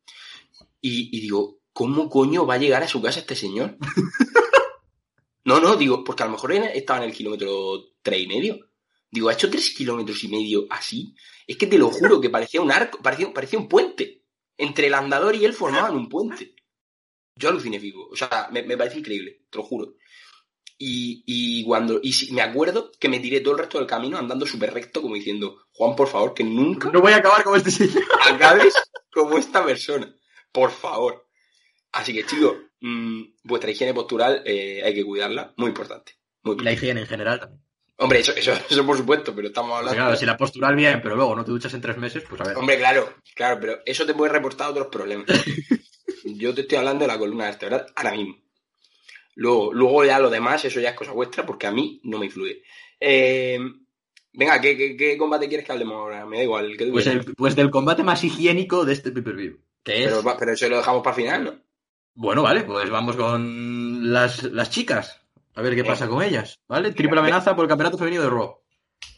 [0.81, 3.77] Y, digo, ¿cómo coño va a llegar a su casa este señor?
[5.45, 8.61] no, no, digo, porque a lo mejor estaba en el kilómetro tres y medio.
[9.11, 11.17] Digo, ha hecho tres kilómetros y medio así.
[11.45, 14.23] Es que te lo juro que parecía un arco, parecía, parecía un puente.
[14.57, 16.55] Entre el andador y él formaban un puente.
[17.35, 18.07] Yo aluciné, Figo.
[18.11, 19.97] O sea, me parece increíble, te lo juro.
[20.79, 24.19] Y, y cuando y si- me acuerdo que me tiré todo el resto del camino
[24.19, 27.57] andando súper recto, como diciendo, Juan, por favor, que nunca No voy a acabar como
[27.57, 28.03] este señor.
[28.29, 28.75] acabes
[29.13, 30.15] como esta persona.
[30.51, 31.27] Por favor.
[31.93, 35.53] Así que, chicos, mm, vuestra higiene postural eh, hay que cuidarla.
[35.57, 36.13] Muy importante.
[36.43, 37.63] Muy Y la higiene en general también.
[37.99, 40.03] Hombre, eso, eso, eso por supuesto, pero estamos Porque, hablando.
[40.05, 42.45] claro, si la postural bien, pero luego no te duchas en tres meses, pues a
[42.45, 42.57] ver.
[42.57, 45.27] Hombre, claro, claro, pero eso te puede reportar otros problemas.
[46.25, 48.37] Yo te estoy hablando de la columna vertebral ahora mismo.
[49.35, 52.27] Luego, luego ya lo demás, eso ya es cosa vuestra, porque a mí no me
[52.27, 52.63] influye.
[53.01, 53.59] Eh,
[54.33, 56.27] venga, ¿qué, qué, qué combate quieres que hablemos ahora?
[56.27, 56.77] Me da igual.
[56.77, 59.59] ¿qué tú Pues, el, pues del combate más higiénico de este pay-per-view.
[59.83, 60.15] Que es...
[60.39, 61.63] pero, eso lo dejamos para final, ¿no?
[62.15, 65.21] Bueno, vale, pues vamos con las, las chicas.
[65.55, 66.93] A ver qué pasa con ellas, ¿vale?
[66.93, 68.63] Triple amenaza por el campeonato femenino de Raw.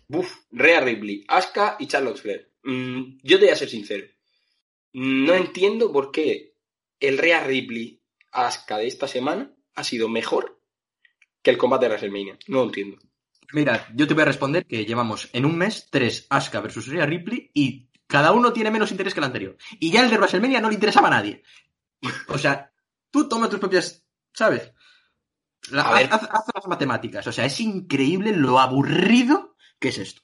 [0.08, 2.50] Buf, Rhea Ripley, Asuka y Charlotte Flair.
[2.62, 4.06] Mm, yo te voy a ser sincero.
[4.92, 6.54] No entiendo por qué
[7.00, 8.00] el Rhea Ripley
[8.32, 10.60] Asuka de esta semana ha sido mejor
[11.42, 12.38] que el combate de WrestleMania.
[12.48, 12.98] No lo entiendo.
[13.52, 17.06] Mira, yo te voy a responder que llevamos en un mes tres Asuka versus Rhea
[17.06, 19.56] Ripley y cada uno tiene menos interés que el anterior.
[19.78, 21.42] Y ya el de WrestleMania no le interesaba a nadie.
[22.28, 22.72] O sea,
[23.10, 24.72] tú toma tus propias, ¿sabes?
[25.70, 26.08] La- A ver.
[26.12, 27.26] haz, haz- haz las matemáticas.
[27.26, 30.22] O sea, es increíble lo aburrido que es esto.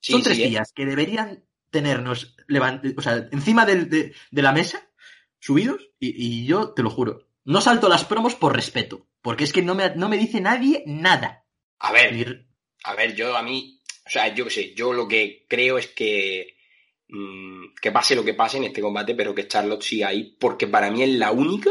[0.00, 0.48] Sí, Son tres eh.
[0.48, 4.90] días que deberían tenernos levant- o sea, encima del- de, de la mesa,
[5.38, 9.52] subidos, y, y yo te lo juro, no salto las promos por respeto, porque es
[9.52, 11.44] que no me, no me dice nadie nada.
[11.78, 12.46] A ver, Ni-
[12.84, 15.88] a ver, yo a mí, o sea, yo qué sé, yo lo que creo es
[15.88, 16.56] que
[17.08, 20.66] mm, que pase lo que pase en este combate, pero que Charlotte siga ahí, porque
[20.66, 21.70] para mí es la única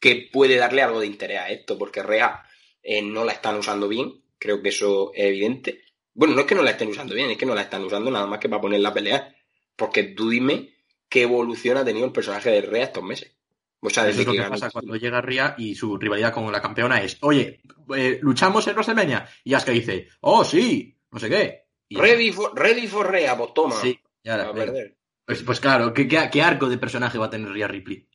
[0.00, 2.42] que puede darle algo de interés a esto, porque Rea
[2.82, 5.82] eh, no la están usando bien, creo que eso es evidente.
[6.14, 8.10] Bueno, no es que no la estén usando bien, es que no la están usando
[8.10, 9.36] nada más que para ponerla a pelear,
[9.76, 10.74] porque tú dime
[11.08, 13.36] qué evolución ha tenido el personaje de Rea estos meses.
[13.80, 16.60] O sea, Eso es lo que pasa cuando llega Ria y su rivalidad con la
[16.60, 17.60] campeona es, oye,
[17.96, 19.28] eh, luchamos en WrestleMania.
[19.44, 21.66] Y Asuka dice, oh, sí, no sé qué.
[21.88, 23.76] Y- Ready for, ready for Rea, pues toma.
[23.80, 24.96] Sí, ya la- a perder.
[25.24, 28.08] pues, pues claro, ¿qué, qué, qué arco de personaje va a tener Rhea Ripley?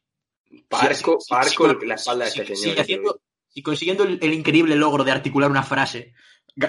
[0.67, 2.79] Parco, Sí, sí, parco sí, la espalda de este sí, señor.
[2.81, 3.21] haciendo-
[3.53, 6.13] y consiguiendo el, el increíble logro de articular una frase,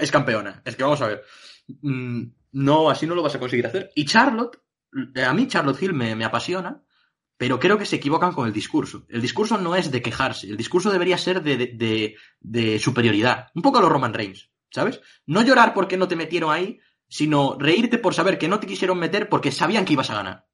[0.01, 0.63] es campeona.
[0.65, 1.25] Es que vamos a ver.
[1.67, 3.91] mm, No, así no lo vas a conseguir hacer.
[3.97, 4.61] Y Charlotte,
[5.17, 6.84] eh, a mí Charlotte Hill me, me apasiona,
[7.37, 9.05] pero creo que se equivocan con el discurso.
[9.09, 13.49] El discurso no es de quejarse, el discurso debería ser de, de, de- de superioridad.
[13.55, 15.01] Un poco a los Roman Reigns, ¿sabes?
[15.27, 18.99] No llorar porque no te metieron ahí, sino reírte por saber que no te quisieron
[18.99, 20.47] meter porque sabían que ibas a ganar.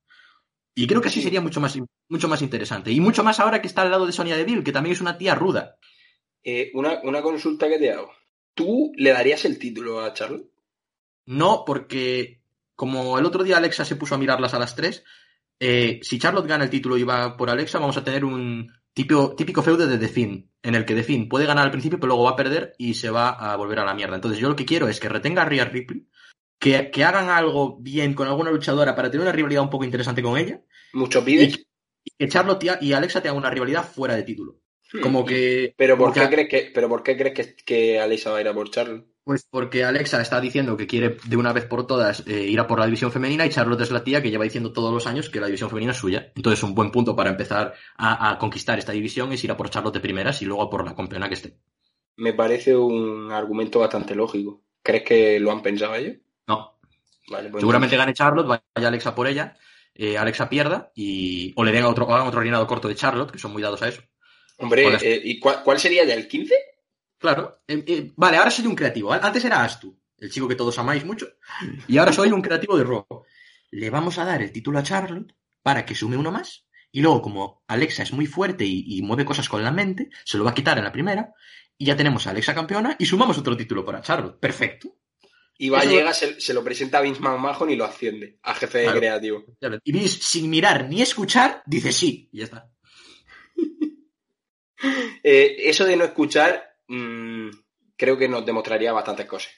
[0.74, 1.24] Y creo que así Sí.
[1.24, 1.76] sería mucho más,
[2.08, 2.90] mucho más interesante.
[2.92, 5.18] Y mucho más ahora que está al lado de Sonia Deville, que también es una
[5.18, 5.76] tía ruda.
[6.42, 8.10] Eh, una, una consulta que te hago.
[8.54, 10.50] ¿Tú le darías el título a Charlotte?
[11.26, 12.42] No, porque
[12.74, 15.04] como el otro día Alexa se puso a mirarlas a las tres,
[15.60, 19.34] eh, si Charlotte gana el título y va por Alexa, vamos a tener un típico,
[19.36, 22.08] típico feudo de The Finn, en el que The Finn puede ganar al principio, pero
[22.08, 24.14] luego va a perder y se va a volver a la mierda.
[24.14, 26.06] Entonces yo lo que quiero es que retenga a Rhea Ripley,
[26.58, 30.22] que, que hagan algo bien con alguna luchadora para tener una rivalidad un poco interesante
[30.22, 30.62] con ella,
[30.94, 31.58] ¿Mucho pides?
[32.04, 34.60] y que Charlotte y y Alexa tengan una rivalidad fuera de título.
[34.92, 35.00] Hmm.
[35.00, 35.74] Como que...
[35.76, 38.48] ¿Pero por qué crees que, pero por qué crees que, que Alexa va a ir
[38.48, 39.06] a por Charlotte?
[39.24, 42.66] Pues porque Alexa está diciendo que quiere de una vez por todas eh, ir a
[42.66, 45.28] por la división femenina y Charlotte es la tía que lleva diciendo todos los años
[45.28, 46.32] que la división femenina es suya.
[46.34, 49.70] Entonces un buen punto para empezar a, a conquistar esta división es ir a por
[49.70, 51.56] Charlotte de primeras y luego a por la campeona que esté.
[52.16, 54.62] Me parece un argumento bastante lógico.
[54.82, 56.16] ¿Crees que lo han pensado ellos?
[56.46, 56.78] No.
[57.30, 59.56] Vale, pues Seguramente gane Charlotte, vaya Alexa por ella,
[59.94, 63.38] eh, Alexa pierda y o le den otro, hagan otro reinado corto de Charlotte, que
[63.38, 64.02] son muy dados a eso.
[64.56, 64.98] Hombre, Hola.
[65.02, 66.54] eh, ¿y cuál, cuál sería ya el 15?
[67.20, 67.62] Claro.
[67.68, 69.12] eh, eh, vale, ahora soy un creativo.
[69.12, 71.28] Antes era Astu, el chico que todos amáis mucho.
[71.86, 73.06] Y ahora soy un creativo de Raw.
[73.70, 76.66] Le vamos a dar el título a Charlotte para que sume uno más.
[76.90, 80.38] Y luego, como Alexa es muy fuerte y, y mueve cosas con la mente, se
[80.38, 81.32] lo va a quitar en la primera.
[81.78, 84.40] Y ya tenemos a Alexa campeona y sumamos otro título para Charlotte.
[84.40, 84.96] Perfecto.
[85.58, 88.54] Y va, Eso- llega, se, se lo presenta a Vince McMahon y lo asciende a
[88.54, 88.98] jefe de Claro.
[88.98, 89.44] creativo.
[89.84, 92.28] Y Vince, sin mirar ni escuchar, dice sí.
[92.32, 92.70] Y ya está.
[95.22, 97.50] Eh, eso de no escuchar, mm,
[97.96, 99.52] creo que nos demostraría bastantes cosas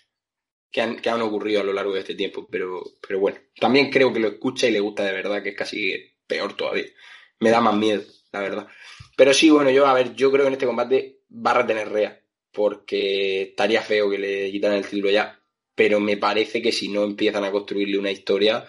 [0.70, 3.90] que han, que han ocurrido a lo largo de este tiempo, pero, pero bueno, también
[3.90, 5.92] creo que lo escucha y le gusta de verdad, que es casi
[6.26, 6.86] peor todavía.
[7.40, 8.66] Me da más miedo, la verdad.
[9.16, 11.90] Pero sí, bueno, yo, a ver, yo creo que en este combate va a retener
[11.90, 15.38] Rea, porque estaría feo que le quitaran el título ya,
[15.74, 18.66] pero me parece que si no empiezan a construirle una historia,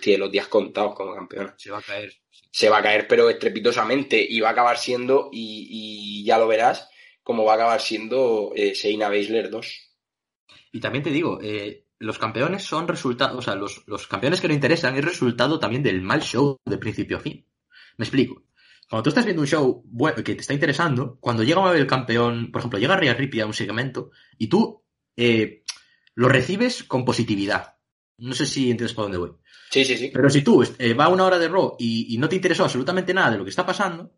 [0.00, 2.12] tiene los días contados como campeona Se va a caer.
[2.50, 5.68] se va a caer pero estrepitosamente y va a acabar siendo, y,
[6.22, 6.88] y ya lo verás,
[7.26, 9.66] como va a acabar siendo eh, Seina Baszler 2.
[10.70, 14.46] Y también te digo, eh, los campeones son resultados, o sea, los, los campeones que
[14.46, 17.44] le interesan es resultado también del mal show de principio a fin.
[17.96, 18.44] Me explico.
[18.88, 22.52] Cuando tú estás viendo un show bue- que te está interesando, cuando llega el campeón,
[22.52, 24.84] por ejemplo, llega Rhea Ripley a un segmento y tú
[25.16, 25.64] eh,
[26.14, 27.74] lo recibes con positividad.
[28.18, 29.32] No sé si entiendes por dónde voy.
[29.70, 30.10] Sí, sí, sí.
[30.14, 33.12] Pero si tú eh, va una hora de Raw y, y no te interesó absolutamente
[33.12, 34.12] nada de lo que está pasando,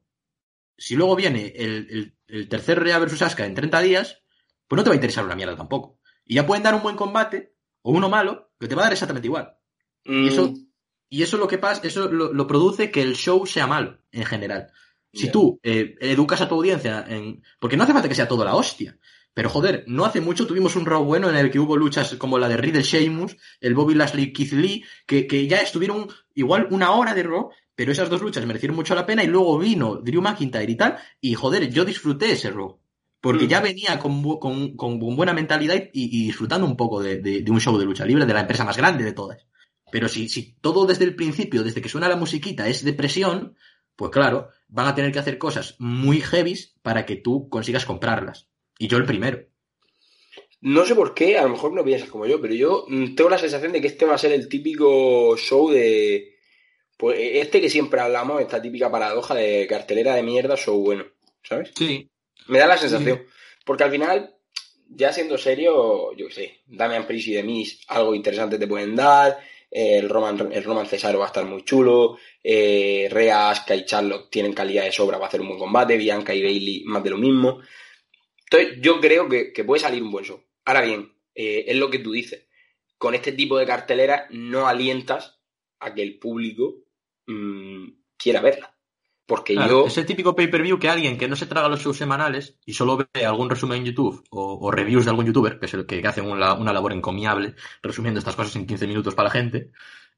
[0.78, 4.22] si luego viene el, el- el tercer Rhea versus Asuka en 30 días,
[4.66, 5.98] pues no te va a interesar una mierda tampoco.
[6.24, 8.92] Y ya pueden dar un buen combate o uno malo que te va a dar
[8.92, 9.56] exactamente igual.
[10.04, 10.54] Mm, Y eso,
[11.08, 14.24] y eso lo que pasa, eso lo, lo produce que el show sea malo en
[14.26, 14.68] general.
[15.14, 17.42] Si tú eh, educas a tu audiencia en.
[17.58, 18.98] Porque no hace falta que sea todo la hostia.
[19.32, 22.38] Pero joder, no hace mucho tuvimos un Raw bueno en el que hubo luchas como
[22.38, 26.90] la de Riddle Sheamus, el Bobby Lashley Keith Lee, que, que ya estuvieron igual una
[26.90, 30.20] hora de Raw, pero esas dos luchas merecieron mucho la pena y luego vino Drew
[30.20, 32.76] McIntyre y tal, y joder, yo disfruté ese Raw.
[33.20, 33.48] Porque Mm.
[33.48, 37.50] ya venía con, con- con buena mentalidad y, y disfrutando un poco de, de- de
[37.52, 39.46] un show de lucha libre, de la empresa más grande de todas.
[39.92, 43.54] Pero si, si todo desde el principio, desde que suena la musiquita, es depresión,
[43.94, 48.48] pues claro, van a tener que hacer cosas muy heavies para que tú consigas comprarlas.
[48.76, 49.38] Y yo el primero.
[50.60, 53.30] No sé por qué, a lo mejor no piensas como yo, pero yo mm, tengo
[53.30, 56.37] la sensación de que este va a ser el típico show de...
[56.98, 61.06] Pues este que siempre hablamos, esta típica paradoja de cartelera de mierda, show bueno,
[61.42, 61.70] ¿sabes?
[61.74, 62.10] Sí.
[62.48, 63.22] Me da la sensación.
[63.64, 64.34] Porque al final,
[64.88, 69.38] ya siendo serio, yo qué sé, Damian Priest y Demis algo interesante te pueden dar.
[69.70, 72.18] eh, el Roman, el Roman Cesaro va a estar muy chulo.
[72.42, 75.96] Eh, Rhea, Asuka y Charlotte tienen calidad de sobra, va a hacer un buen combate.
[75.96, 77.60] Bianca y Bailey, más de lo mismo.
[78.50, 80.42] Entonces, yo creo que, que puede salir un buen show.
[80.64, 82.46] Ahora bien, eh, es lo que tú dices.
[82.96, 85.38] Con este tipo de cartelera no alientas
[85.78, 86.87] a que el público
[87.28, 88.74] mm, quiera verla.
[89.26, 89.86] Porque Claro, yo.
[89.86, 92.96] Es el típico pay-per-view que alguien que no se traga los shows semanales y solo
[92.96, 96.00] ve algún resumen en YouTube o, o reviews de algún youtuber, que es el que,
[96.00, 99.70] que hace una, una labor encomiable resumiendo estas cosas en 15 minutos para la gente,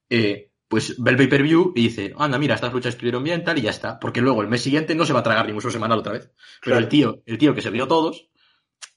[0.09, 3.63] eh, pues ve el pay-per-view y dice, anda, mira, estas luchas estuvieron bien, tal, y
[3.63, 3.99] ya está.
[3.99, 6.31] Porque luego el mes siguiente no se va a tragar ningún show semanal otra vez.
[6.63, 6.79] Pero Claro.
[6.79, 8.29] el tío, el tío que se vio todos,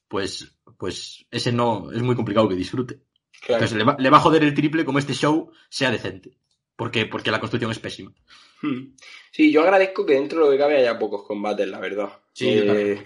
[0.07, 3.01] pues, pues ese no, es muy complicado que disfrute.
[3.41, 3.63] claro.
[3.63, 6.37] Entonces le va, le va a joder el triple como este show sea decente.
[6.83, 8.11] Porque, porque la construcción es pésima.
[8.61, 8.93] Hmm.
[9.31, 12.09] Sí, yo agradezco que dentro de lo que cabe haya pocos combates, la verdad.
[12.33, 13.01] Sí, Eh,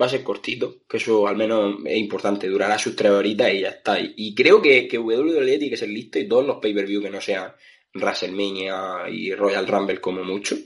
[0.00, 3.60] va a ser cortito, que eso al menos es importante, durará sus tres horitas y
[3.60, 4.00] ya está.
[4.00, 7.10] Y, y creo que, que WWE tiene que ser listo y todos los pay-per-view que
[7.10, 7.52] no sean
[7.92, 10.56] WrestleMania y Royal Rumble como mucho,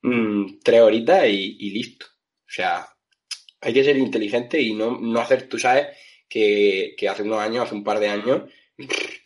[0.00, 2.06] mm, tres horitas y, y listo.
[2.06, 2.86] O sea,
[3.60, 5.88] hay que ser inteligente y no, no hacer, tú sabes,
[6.26, 8.50] que, que hace unos años, hace un par de años,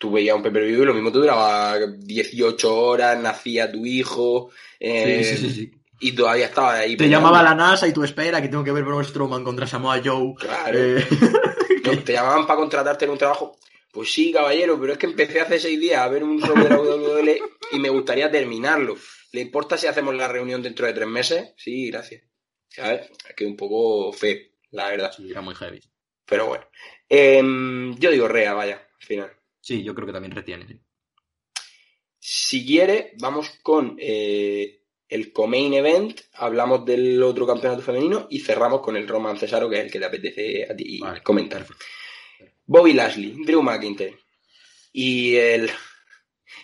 [0.05, 5.25] tú veías un pay-per-view y lo mismo te duraba 18 horas, nacía tu hijo, eh,
[5.25, 5.73] Sí, sí, sí, sí.
[6.01, 6.95] y todavía estaba ahí.
[6.95, 10.03] Te llamaba la NASA y tú espera que tengo que ver Braun Strowman contra Samoa
[10.05, 10.35] Joe.
[10.38, 10.79] Claro.
[10.79, 11.07] Eh,
[11.85, 13.57] No, te llamaban para contratarte en un trabajo.
[13.93, 16.69] Pues sí, caballero, pero es que empecé hace seis días a ver un show de
[16.69, 17.40] la WWE
[17.73, 18.97] y me gustaría terminarlo.
[19.33, 21.53] ¿Le importa si hacemos la reunión dentro de tres meses?
[21.57, 22.23] Sí, gracias.
[22.69, 23.11] ¿Sabes?
[23.29, 24.37] Es que un poco feo,
[24.73, 25.12] la verdad.
[25.17, 25.81] sí, era muy heavy.
[26.27, 26.64] Pero bueno.
[27.09, 29.31] Em, yo digo Rea, vaya, al final.
[29.64, 30.66] Sí, yo creo que también retiene.
[30.68, 30.79] sí.
[32.18, 38.81] Si quiere, vamos con eh, el co-main event, hablamos del otro campeonato femenino y cerramos
[38.83, 41.61] con el Roman Cesaro, que es el que te apetece a ti Vale, comentar.
[41.66, 41.85] perfecto.
[42.66, 44.18] Bobby Lashley, Drew McIntyre
[44.92, 45.70] y el,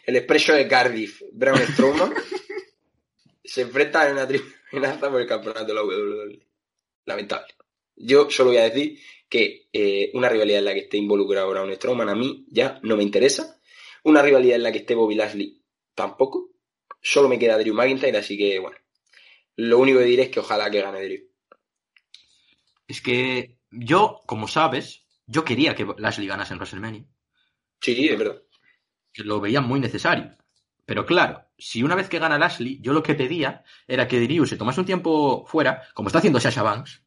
[0.04, 2.12] el expreso de Cardiff, Braun Strowman,
[3.44, 6.40] se enfrentan en una tribunaza por el campeonato de la WWE.
[7.06, 7.54] Lamentable.
[7.96, 8.98] Yo solo voy a decir
[9.30, 12.96] que eh, una rivalidad en la que esté involucrado Braun Strowman a mí ya no
[12.98, 13.58] me interesa.
[14.04, 15.62] Una rivalidad en la que esté Bobby Lashley
[15.94, 16.50] tampoco.
[17.00, 18.76] Solo me queda Drew McIntyre, así que bueno.
[19.56, 21.22] Lo único que diré es que ojalá que gane Drew.
[22.88, 27.04] Es que yo, como sabes, yo quería que Lashley ganase en WrestleMania.
[27.80, 28.42] Sí, es verdad.
[29.12, 30.36] Que lo veía muy necesario.
[30.84, 34.44] Pero claro, si una vez que gana Lashley, yo lo que pedía era que Drew
[34.44, 37.04] se tomase un tiempo fuera, como está haciendo Sasha Banks,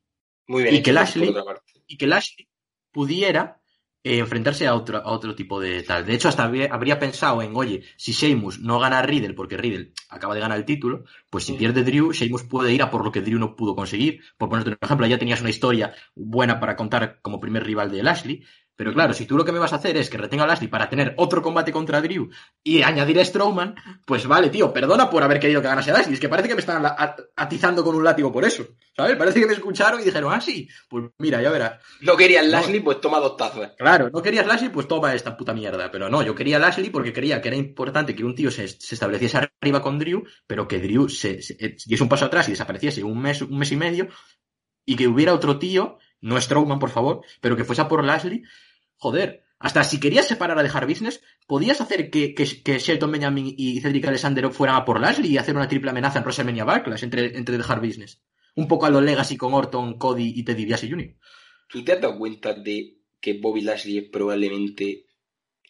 [0.48, 0.76] Muy bien.
[0.76, 1.73] Y que Lashley- por otra parte.
[1.94, 2.50] Y que Lashley
[2.92, 3.62] pudiera
[4.04, 6.06] eh, enfrentarse a otro, a otro tipo de tal.
[6.06, 9.58] De hecho, hasta habría, habría pensado en, oye, si Sheamus no gana a Riddle, porque
[9.58, 13.06] Riddle acaba de ganar el título, pues si pierde Drew, Sheamus puede ir a por
[13.06, 14.22] lo que Drew no pudo conseguir.
[14.38, 18.04] Por ponerte un ejemplo, ya tenías una historia buena para contar como primer rival de
[18.04, 18.44] Lashley.
[18.76, 20.68] Pero claro, si tú lo que me vas a hacer es que retenga a Lashley
[20.68, 22.30] para tener otro combate contra Drew
[22.64, 26.16] y añadir a Strowman, pues vale, tío, perdona por haber querido que ganase a Lashley.
[26.16, 26.84] Es que parece que me están
[27.36, 28.66] atizando con un látigo por eso.
[28.96, 29.16] ¿Sabes?
[29.16, 31.80] Parece que me escucharon y dijeron, ah, sí, pues mira, ya verás.
[32.02, 32.52] No querías No.
[32.52, 33.74] Lashley, pues toma dos tazas.
[33.78, 35.92] Claro, no querías Lashley, pues toma esta puta mierda.
[35.92, 38.96] Pero no, yo quería Lashley porque creía que era importante que un tío se, se
[38.96, 42.52] estableciese arriba con Drew, pero que Drew se, se- eh, diese un paso atrás y
[42.52, 44.08] desapareciese un mes, un mes y medio,
[44.86, 48.44] y que hubiera otro tío, no Strowman, por favor, pero que fuese a por Lashley.
[48.98, 53.54] Joder, hasta si querías separar a dejar business, podías hacer que, que, que Shelton Benjamin
[53.58, 57.04] y Cedric Alexander fueran a por Lashley y hacer una triple amenaza en WrestleMania Backlash
[57.04, 58.22] entre, entre dejar business.
[58.56, 61.16] Un poco a lo Legacy con Orton, Cody y Teddy DiBiase Jr.
[61.68, 65.06] ¿Tú te has dado cuenta de que Bobby Lashley es probablemente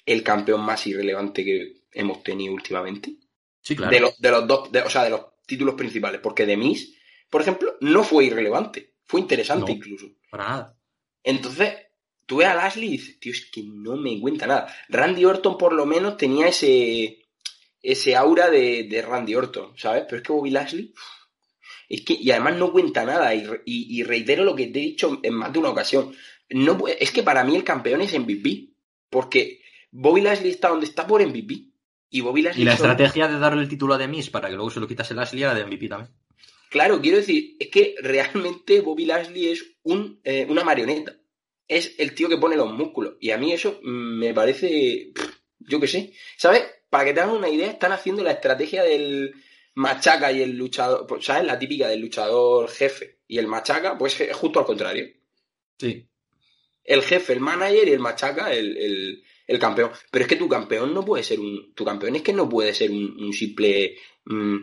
[0.06, 3.16] el campeón más irrelevante que hemos tenido últimamente?
[3.62, 3.92] Sí, claro.
[3.92, 6.20] De, los, de los dos, de- o sea, de los títulos principales.
[6.22, 6.96] Porque de Miz,
[7.30, 8.93] por ejemplo, no fue irrelevante.
[9.14, 9.78] Fue interesante No.
[9.78, 10.08] incluso.
[10.32, 10.78] Para nada.
[11.24, 11.72] Entonces,
[12.26, 14.74] tú ves a Lashley y dices, tío, es que no me cuenta nada.
[14.90, 17.20] Randy Orton por lo menos tenía ese,
[17.82, 20.06] ese aura de, de Randy Orton, ¿sabes?
[20.08, 20.94] Pero es que Bobby Lashley,
[21.90, 24.84] es que, y además no cuenta nada, y, y- y reitero lo que te he
[24.84, 26.16] dicho en más de una ocasión.
[26.50, 28.70] No, es que para mí el campeón es MVP,
[29.12, 31.66] porque Bobby Lashley está donde está por MVP.
[32.10, 34.70] Y Bobby Lashley Y la estrategia de darle el título a Demis para que luego
[34.72, 36.12] se lo quitase Lashley era de MVP también.
[36.74, 41.16] Claro, quiero decir, es que realmente Bobby Lashley es un, eh, una marioneta.
[41.68, 43.14] Es el tío que pone los músculos.
[43.20, 46.14] Y a mí eso me parece, pff, yo qué sé.
[46.36, 46.64] ¿Sabes?
[46.90, 49.36] Para que te hagan una idea, están haciendo la estrategia del
[49.76, 51.46] machaca y el luchador, pues, ¿sabes?
[51.46, 53.20] La típica del luchador jefe.
[53.28, 55.06] Y el machaca, pues es justo al contrario.
[55.78, 56.08] Sí.
[56.84, 59.92] El jefe, el manager y el machaca, el, el- el campeón.
[60.10, 61.74] Pero es que tu campeón no puede ser un.
[61.76, 63.96] Tu campeón es que no puede ser un, un simple.
[64.26, 64.58] mm,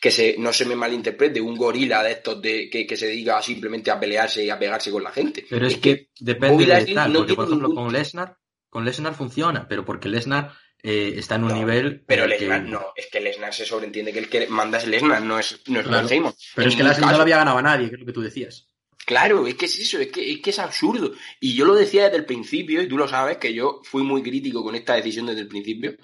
[0.00, 3.40] que se, no se me malinterprete, un gorila de estos de, que, que se dedica
[3.42, 5.46] simplemente a pelearse y a pegarse con la gente.
[5.48, 8.36] Pero es, que, depende de tal, no porque por ejemplo ningún- con Lesnar,
[8.68, 12.02] con Lesnar funciona, pero porque Lesnar eh, está en un No, nivel.
[12.06, 15.22] Pero que- Lesnar no, es que Lesnar se sobreentiende que el que manda es Lesnar,
[15.22, 16.08] no es, no es Claro.
[16.08, 18.12] Pero En es que Lashley no lo había ganado a nadie, que es lo que
[18.12, 18.68] tú decías.
[19.06, 21.12] Claro, es que es eso, es que, es que es absurdo.
[21.40, 24.20] Y yo lo decía desde el principio, y tú lo sabes, que yo fui muy
[24.20, 25.96] crítico con esta decisión desde el principio.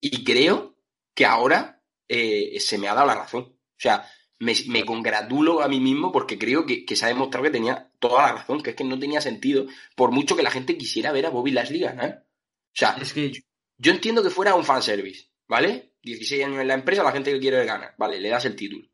[0.00, 0.76] Y creo
[1.14, 1.75] que ahora
[2.08, 3.42] eh, se me ha dado la razón.
[3.44, 7.44] O sea, me, me congratulo a mí mismo porque creo que, que se ha demostrado
[7.44, 10.50] que tenía toda la razón, que es que no tenía sentido, por mucho que la
[10.50, 12.26] gente quisiera ver a Bobby Lashley ganar.
[12.28, 13.32] O sea, Es que
[13.78, 15.94] yo entiendo que fuera un fanservice, ¿vale?
[16.02, 18.86] 16 años en la empresa, la gente que quiere ganar, vale, le das el título.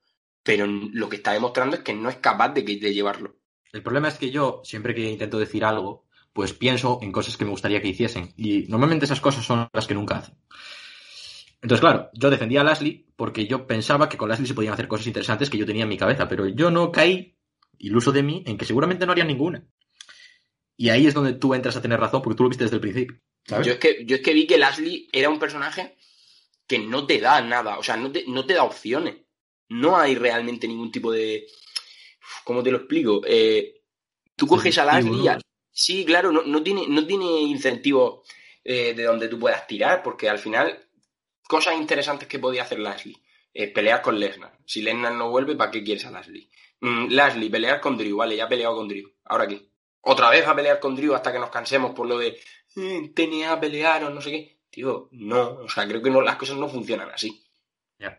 [0.43, 3.37] Pero lo que está demostrando es que no es capaz de, que- de llevarlo.
[3.73, 7.45] el problema es que yo, siempre que intento decir algo, pues pienso en cosas que
[7.45, 8.33] me gustaría que hiciesen.
[8.37, 10.37] Y normalmente esas cosas son las que nunca hacen.
[11.63, 14.89] Entonces, claro, yo defendía a Lashley porque yo pensaba que con Lashley se podían hacer
[14.89, 17.37] cosas interesantes que yo tenía en mi cabeza, pero yo no caí,
[17.79, 19.65] iluso de mí, en que seguramente no haría ninguna.
[20.77, 22.81] Y ahí es donde tú entras a tener razón, porque tú lo viste desde el
[22.81, 23.17] principio.
[23.47, 23.67] ¿sabes?
[23.67, 25.97] Yo es, que, yo es que vi que Lashley era un personaje
[26.67, 29.17] que no te da nada, o sea, no te, no te da opciones.
[29.69, 31.47] No hay realmente ningún tipo de...
[32.45, 33.21] ¿Cómo te lo explico?
[33.27, 33.83] Eh,
[34.35, 35.23] tú coges a Lashley...
[35.25, 35.31] ¿no?
[35.31, 35.39] a-
[35.75, 38.25] Sí, claro, no, no tiene, no tiene incentivo
[38.63, 40.79] eh, de donde tú puedas tirar, porque al final,
[41.49, 43.17] cosas interesantes que podía hacer Lashley.
[43.55, 44.59] Eh, pelear con Lesnar.
[44.65, 46.51] Si Lesnar no vuelve, ¿para qué quieres a Lashley?
[46.81, 49.13] Mm, Lashley, pelear con Drew, vale, ya ha peleado con Drew.
[49.25, 49.71] ¿Ahora qué?
[50.01, 52.41] ¿Otra vez a pelear con Drew hasta que nos cansemos por lo de
[52.77, 54.59] eh, TNA pelearon, no sé qué?
[54.71, 57.45] Tío, no, o sea, creo que no, las cosas no funcionan así.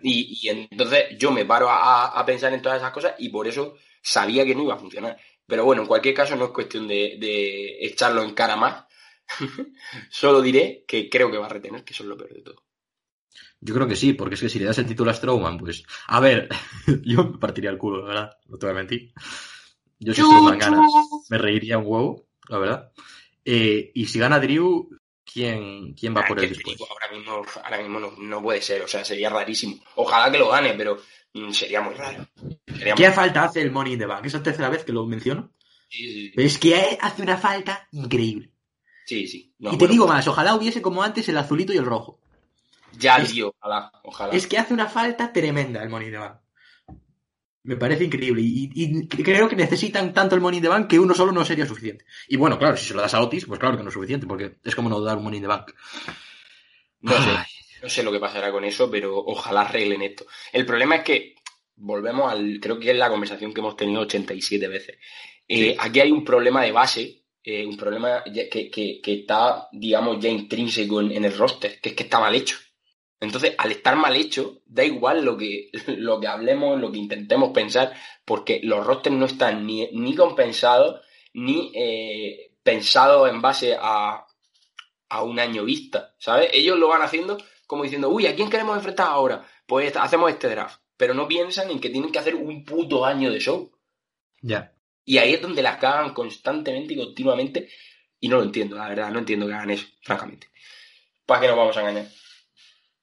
[0.02, 3.76] Y, y entonces yo me paro a pensar en todas esas cosas y por eso
[4.02, 5.18] sabía que no iba a funcionar.
[5.46, 8.86] Pero bueno, en cualquier caso no es cuestión de, de echarlo en cara más.
[10.10, 12.64] Solo diré que creo que va a retener, que eso es lo peor de todo.
[13.66, 15.84] Yo creo que sí, porque es que si le das el título a Strowman, pues.
[16.08, 16.50] A ver,
[17.04, 19.14] yo me partiría el culo, la verdad, no te voy a mentir.
[20.00, 20.82] Yo si Strowman gana,
[21.30, 22.92] me reiría un huevo, la verdad.
[23.46, 24.90] Eh, y si gana Drew,
[25.24, 26.78] ¿quién, quién va Ah, por él después?
[26.78, 29.78] digo, ahora mismo, ahora mismo no, no puede ser, o sea, sería rarísimo.
[29.96, 30.98] Ojalá que lo gane, pero
[31.34, 32.28] mm, sería muy raro.
[32.68, 34.26] Sería ¿Qué muy- falta hace el Money in the Bank?
[34.26, 35.52] ¿Es la tercera vez que lo menciono?
[35.90, 38.52] Sí, sí, Pero es que hace una falta increíble.
[39.06, 39.54] sí, sí.
[39.60, 42.20] No, y te bueno, digo más, ojalá hubiese como antes el azulito y el rojo.
[43.00, 44.34] Ya, es- tío, ojalá, ojalá.
[44.34, 46.38] Es que hace una falta tremenda el Money in the Bank.
[47.66, 48.42] Me parece increíble.
[48.42, 51.46] Y, y creo que necesitan tanto el Money in the Bank que uno solo no
[51.46, 52.06] sería suficiente.
[52.28, 54.28] Y bueno, claro, si se lo das a Otis, pues claro que no es suficiente,
[54.28, 55.72] porque es como no dar un Money in the Bank.
[57.02, 57.30] No sé,
[57.82, 60.26] no sé lo que pasará con eso, pero ojalá arreglen esto.
[60.52, 61.36] El problema es que
[61.76, 64.98] volvemos al, creo que es la conversación que hemos tenido 87 veces.
[65.48, 65.76] Eh, Sí.
[65.80, 70.30] Aquí hay un problema de base eh, un problema que, que- que está, digamos, ya
[70.30, 72.56] intrínseco en, en el roster, que es que está mal hecho.
[73.24, 77.52] Entonces, al estar mal hecho, da igual lo que, lo que hablemos, lo que intentemos
[77.52, 77.94] pensar,
[78.26, 81.02] porque los rosters no están ni, ni compensados,
[81.34, 84.26] ni eh, pensados en base a,
[85.10, 86.50] a un año vista, ¿sabes?
[86.54, 89.46] Ellos lo van haciendo como diciendo, uy, ¿a quién queremos enfrentar ahora?
[89.66, 90.80] Pues hacemos este draft.
[90.96, 93.72] Pero no piensan en que tienen que hacer un puto año de show.
[94.42, 94.74] Ya.
[95.06, 97.70] Y ahí es donde las cagan constantemente y continuamente.
[98.20, 100.48] Y no lo entiendo, la verdad, no entiendo que hagan eso, francamente.
[101.26, 102.08] ¿Para qué nos vamos a engañar?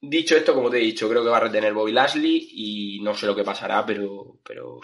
[0.01, 3.13] Dicho esto, como te he dicho, creo que va a retener Bobby Lashley y no
[3.13, 4.79] sé lo que pasará, pero, pero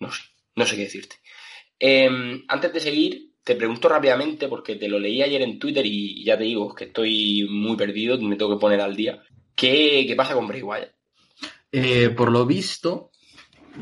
[0.00, 0.22] no sé,
[0.54, 1.16] no sé qué decirte.
[1.80, 6.22] Eh, antes de seguir, te pregunto rápidamente, porque te lo leí ayer en Twitter y
[6.24, 9.22] ya te digo que estoy muy perdido, me tengo que poner al día.
[9.54, 10.92] ¿Qué, qué pasa con Bray Wyatt?
[11.72, 13.12] Eh, por lo visto,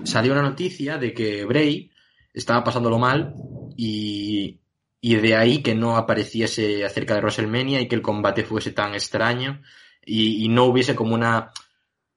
[0.04, 1.90] salió una noticia de que Bray
[2.32, 3.34] estaba pasándolo mal
[3.76, 4.60] y,
[5.00, 8.94] y de ahí que no apareciese acerca de WrestleMania y que el combate fuese tan
[8.94, 9.60] extraño
[10.04, 11.50] y, y no hubiese como una...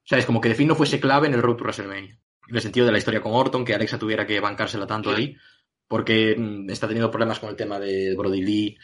[0.04, 0.26] ¿Sabes?
[0.26, 2.18] Como que The Finn no fuese clave en el Road to WrestleMania.
[2.48, 5.36] En el sentido de la historia con Orton, que Alexa tuviera que bancársela tanto ahí,
[5.88, 8.78] porque mm, está teniendo problemas con el tema de Brody Lee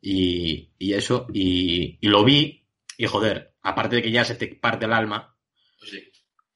[0.00, 1.26] y, y eso.
[1.32, 5.36] Y, y lo vi y joder, aparte de que ya se te parte el alma,
[5.78, 5.98] Pues sí.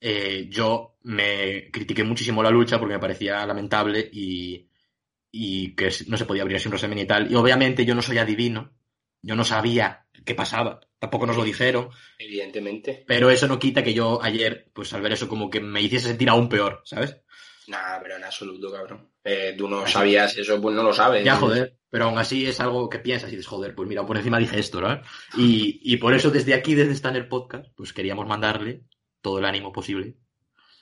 [0.01, 4.67] eh, yo me critiqué muchísimo la lucha porque me parecía lamentable y,
[5.31, 7.31] y que no se podía abrir sin WrestleMania y tal.
[7.31, 8.73] Y obviamente yo no soy adivino,
[9.21, 13.03] yo no sabía qué pasaba, tampoco nos lo dijeron, Evidentemente.
[13.07, 16.07] pero eso no quita que yo ayer, pues al ver eso, como que me hiciese
[16.09, 17.17] sentir aún peor, ¿sabes?
[17.67, 19.09] Nada, pero en absoluto, cabrón.
[19.23, 21.23] Eh, tú no sabías eso, pues no lo sabes.
[21.25, 24.17] Ya, joder, pero aún así es algo que piensas y dices, joder, pues mira, por
[24.17, 25.01] encima dije esto, ¿no?
[25.37, 28.83] Y, y por eso desde aquí, desde Stanner Podcast, pues queríamos mandarle
[29.21, 30.15] todo el ánimo posible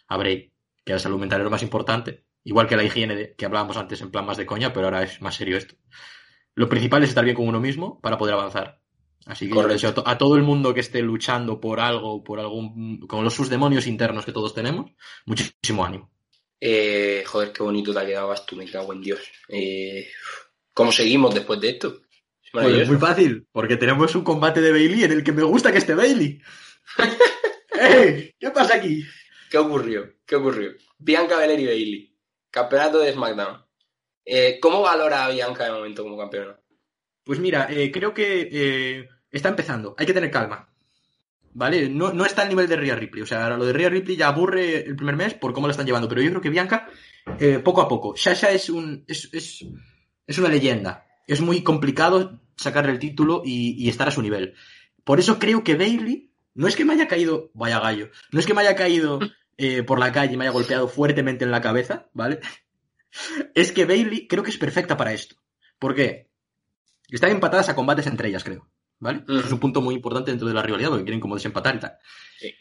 [0.07, 0.53] a Bray,
[0.85, 3.75] que la salud mental es lo más importante, igual que la higiene de- que hablábamos
[3.77, 5.75] antes en plan más de coña, pero ahora es más serio esto.
[6.55, 8.79] Lo principal es estar bien con uno mismo para poder avanzar.
[9.27, 9.73] Así que yo Correcto.
[9.73, 13.23] deseo a, to- a todo el mundo que esté luchando por algo, por algún, con
[13.23, 14.91] los sus demonios internos que todos tenemos,
[15.25, 16.09] muchísimo ánimo.
[16.61, 19.19] Eh, joder, qué bonito te ha quedado tú, me cago en Dios.
[19.49, 20.07] Eh,
[20.73, 22.01] ¿Cómo seguimos después de esto?
[22.43, 25.71] Es Pues muy fácil, porque tenemos un combate de Bailey en el que me gusta
[25.71, 26.41] que esté Bailey.
[27.79, 28.33] ¡Eh!
[28.39, 29.03] ¿Qué pasa aquí?
[29.51, 30.13] ¿Qué ocurrió?
[30.25, 30.71] ¿Qué ocurrió?
[30.97, 32.17] Bianca Belair y Bailey.
[32.49, 33.63] Campeonato de SmackDown.
[34.25, 36.59] Eh, ¿Cómo valora a Bianca de momento como campeona?
[37.23, 39.07] Pues mira, creo que
[39.37, 39.95] está empezando.
[39.97, 40.69] Hay que tener calma.
[41.53, 41.89] ¿Vale?
[41.89, 43.23] No, no está al nivel de Rhea Ripley.
[43.23, 45.87] O sea, lo de Rhea Ripley ya aburre el primer mes por cómo la están
[45.87, 46.07] llevando.
[46.07, 46.87] Pero yo creo que Bianca,
[47.39, 48.15] eh, poco a poco.
[48.15, 49.03] Sasha es un.
[49.07, 49.65] Es, es,
[50.27, 51.07] es una leyenda.
[51.25, 54.53] Es muy complicado sacarle el título y, estar a su nivel.
[55.03, 56.31] Por eso creo que Bailey.
[56.53, 57.49] No es que me haya caído.
[57.53, 58.09] Vaya gallo.
[58.31, 59.19] No es que me haya caído
[59.57, 62.39] eh, por la calle y me haya golpeado fuertemente en la cabeza, ¿vale?
[63.55, 65.37] Es que Bailey creo que es perfecta para esto.
[65.79, 66.29] ¿Por qué?
[67.09, 68.69] Están empatadas a combates entre ellas, creo.
[68.99, 69.23] ¿Vale?
[69.27, 71.97] Es un punto muy importante dentro de la rivalidad, porque quieren como desempatar y tal.
[72.39, 72.53] Sí.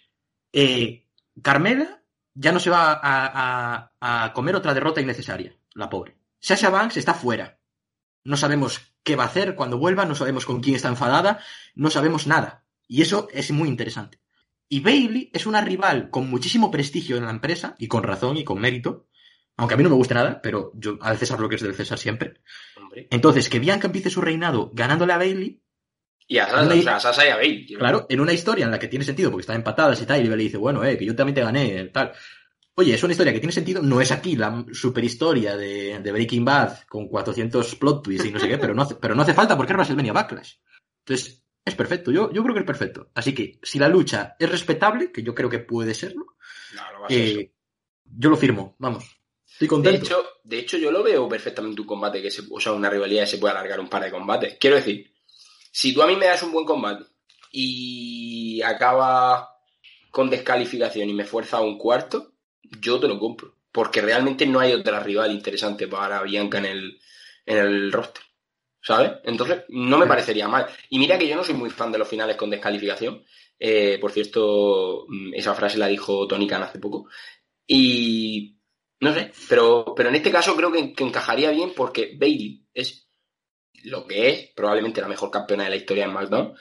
[0.53, 1.07] Eh,
[1.43, 2.03] Carmela
[2.35, 6.17] ya no se va a, a- a comer otra derrota innecesaria, la pobre.
[6.39, 7.59] Sasha Banks está fuera.
[8.25, 11.41] No sabemos qué va a hacer cuando vuelva, no sabemos con quién está enfadada,
[11.75, 12.65] no sabemos nada.
[12.89, 14.21] Y eso es muy interesante.
[14.69, 18.45] Y Bailey es una rival con muchísimo prestigio en la empresa, y con razón y
[18.45, 19.07] con mérito.
[19.57, 21.75] Aunque a mí no me guste nada, pero yo al César lo que es del
[21.75, 22.35] César siempre.
[22.77, 23.07] Hombre.
[23.11, 25.63] Entonces, que Bianca empiece su reinado ganándole a Bailey,
[26.29, 28.71] Y a Sasha, Una- o sea, a Sasha y a claro, en una historia en
[28.73, 31.05] la que tiene sentido, porque están empatadas y tal, y Bailey dice, bueno, eh, que
[31.05, 32.13] yo también te gané, tal.
[32.75, 36.13] Oye, es una historia que tiene sentido, no es aquí la super historia de, de
[36.13, 39.23] Breaking Bad con 400 plot twists y no sé qué, pero no hace, pero no
[39.23, 40.55] hace falta porque es WrestleMania Backlash.
[41.07, 43.11] Entonces, es perfecto, yo, yo creo que es perfecto.
[43.15, 46.37] Así que, si la lucha es respetable, que yo creo que puede serlo,
[46.75, 47.53] No, no eh,
[48.05, 49.05] yo lo firmo, vamos.
[49.49, 50.05] Estoy De contento.
[50.05, 53.23] hecho, de hecho, yo lo veo perfectamente un combate que se, o sea, una rivalidad
[53.23, 54.59] que se puede alargar un par de combates.
[54.61, 55.15] Quiero decir,
[55.77, 57.05] si tú a mí me das un buen combate
[57.53, 59.59] y acaba
[60.11, 62.33] con descalificación y me fuerza a un cuarto,
[62.81, 63.57] yo te lo compro.
[63.73, 67.01] Porque realmente no hay otra rival interesante para Bianca en el,
[67.45, 68.23] en el roster.
[68.81, 69.21] ¿Sabes?
[69.25, 70.67] Entonces, no me parecería mal.
[70.89, 73.23] Y mira que yo no soy muy fan de los finales con descalificación.
[73.59, 77.11] Eh, por cierto, mm, esa frase la dijo Tony Khan hace poco.
[77.67, 78.57] Y
[79.01, 83.06] no sé, pero, pero en este caso creo que, que encajaría bien porque Bailey es
[83.85, 86.55] lo que es, probablemente la mejor campeona de la historia en SmackDown.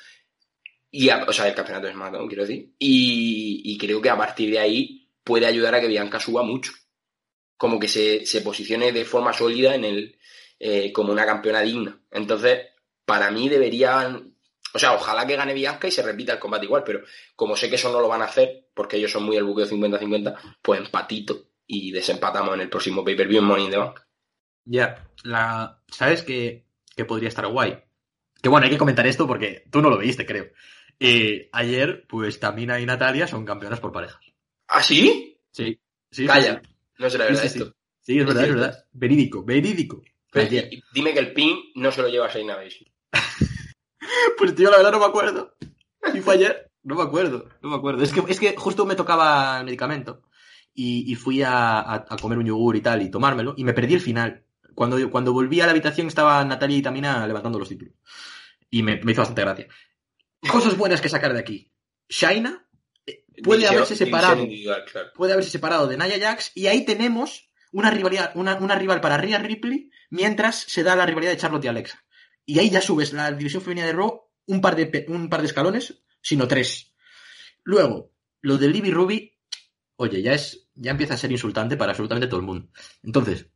[0.91, 2.74] Y a- o sea, el campeonato de SmackDown, quiero decir.
[2.80, 6.72] Y, creo que a partir de ahí puede ayudar a que Bianca suba mucho.
[7.57, 10.20] Como que se, se posicione de forma sólida en el,
[10.59, 12.01] eh, como una campeona digna.
[12.11, 12.68] Entonces,
[13.05, 14.36] para mí deberían.
[14.74, 17.01] O sea, ojalá que gane Bianca y se repita el combate igual, pero
[17.36, 19.66] como sé que eso no lo van a hacer, porque ellos son muy el buqueo
[19.66, 24.01] 50-50, pues empatito y desempatamos en el próximo pay-per-view en in the Bank.
[24.66, 26.64] Ya, la, sabes que
[26.96, 27.78] que podría estar guay.
[28.41, 30.48] Que bueno, hay que comentar esto porque tú no lo viste, creo.
[31.00, 34.20] Eh, ayer, pues Tamina y Natalia son campeonas por parejas.
[34.68, 35.38] ¿Ah, sí?
[35.52, 35.80] Sí.
[36.12, 36.62] sí Calla.
[36.64, 36.70] Sí,
[37.00, 37.60] No será verdad sí, sí.
[37.60, 37.76] esto.
[38.02, 38.86] Sí, es verdad, es verdad.
[38.93, 40.02] Verídico, verídico.
[40.32, 42.91] Pero, y- dime que el pin no se lo lleva a Shayna Baszler.
[44.38, 45.56] Pues tío, la verdad no me acuerdo.
[46.14, 46.72] ¿Y fue ayer?
[46.84, 48.04] No me acuerdo, no me acuerdo.
[48.04, 50.22] Es que, es que justo me tocaba el medicamento
[50.74, 53.74] y, y fui a, a- a comer un yogur y tal y tomármelo y me
[53.74, 54.45] perdí el final.
[54.76, 57.96] Cuando, cuando volví a la habitación estaba Natalia y Tamina levantando los títulos.
[58.70, 59.68] Y me, me hizo bastante gracia.
[60.52, 61.72] Cosas buenas que sacar de aquí.
[62.10, 62.68] Shaina
[63.06, 64.48] eh, puede División- haberse separado
[64.92, 65.12] claro.
[65.16, 69.18] puede haberse separado de Nia Jax y ahí tenemos una rivalidad, una, una rival para
[69.18, 72.04] Rhea Ripley mientras se da la rivalidad de Charlotte y Alexa.
[72.46, 75.48] Y ahí ya subes la división femenina de Raw un par de, un par de
[75.48, 76.94] escalones, sino tres.
[77.64, 78.12] Luego,
[78.42, 79.36] lo de Libby Ruby,
[79.96, 82.70] oye, ya es, ya empieza a ser insultante para absolutamente todo el mundo.
[83.02, 83.48] Entonces,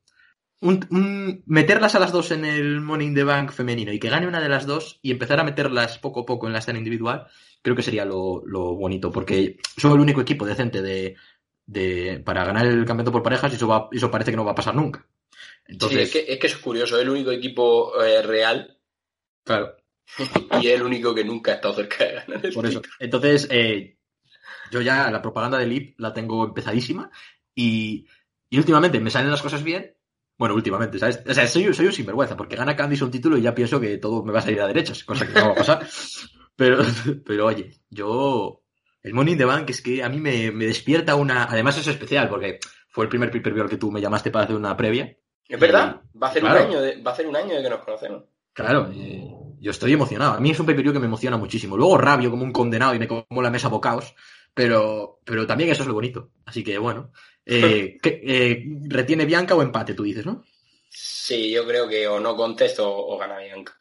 [0.62, 4.10] un- un- meterlas a las dos en el Money in the Bank femenino y que
[4.10, 6.80] gane una de las dos y empezar a meterlas poco a poco en la escena
[6.80, 7.28] individual,
[7.62, 11.16] creo que sería lo, lo bonito, porque son el único equipo decente de,
[11.66, 14.52] de, para ganar el campeonato por parejas y eso, va, eso parece que no va
[14.52, 15.08] a pasar nunca.
[15.66, 16.96] Entonces, Sí, es que, es que es curioso.
[16.98, 18.78] Es el único equipo eh, real
[19.46, 19.76] claro,
[20.62, 22.82] y es el único que nunca ha estado cerca de ganar el por eso.
[22.82, 22.96] título.
[23.00, 23.98] Entonces, eh,
[24.72, 27.10] yo ya la propaganda de Lip la tengo empezadísima
[27.56, 28.08] y,
[28.50, 29.96] y últimamente me salen las cosas bien.
[30.40, 31.22] Bueno, últimamente, ¿sabes?
[31.28, 33.98] O sea, soy, soy un sinvergüenza porque gana Candice un título y ya pienso que
[33.98, 35.86] todo me va a salir a derechas, cosa que no va a pasar.
[36.56, 36.80] Pero,
[37.26, 38.64] pero oye, yo.
[39.02, 41.46] El Money in the Bank es que a mí me, me despierta una.
[41.46, 42.60] Además, es especial porque
[42.90, 45.16] fue el primer pay-per-view al que tú me llamaste para hacer una previa.
[45.48, 46.60] Es verdad, va a hacer Claro.
[46.60, 48.24] un año de, va a hacer un año de que nos conocemos.
[48.52, 49.26] Claro, eh,
[49.62, 50.34] yo estoy emocionado.
[50.34, 51.78] A mí es un pay-per-view que me emociona muchísimo.
[51.78, 54.14] Luego rabio como un condenado y me como la mesa bocaos,
[54.54, 56.32] pero, pero también eso es lo bonito.
[56.46, 57.12] Así que bueno.
[57.52, 60.44] Eh, ¿qué- eh, ¿Retiene Bianca o empate, tú dices, no?
[60.90, 63.78] Sí, yo creo que o no contesto o, o gana Bianca.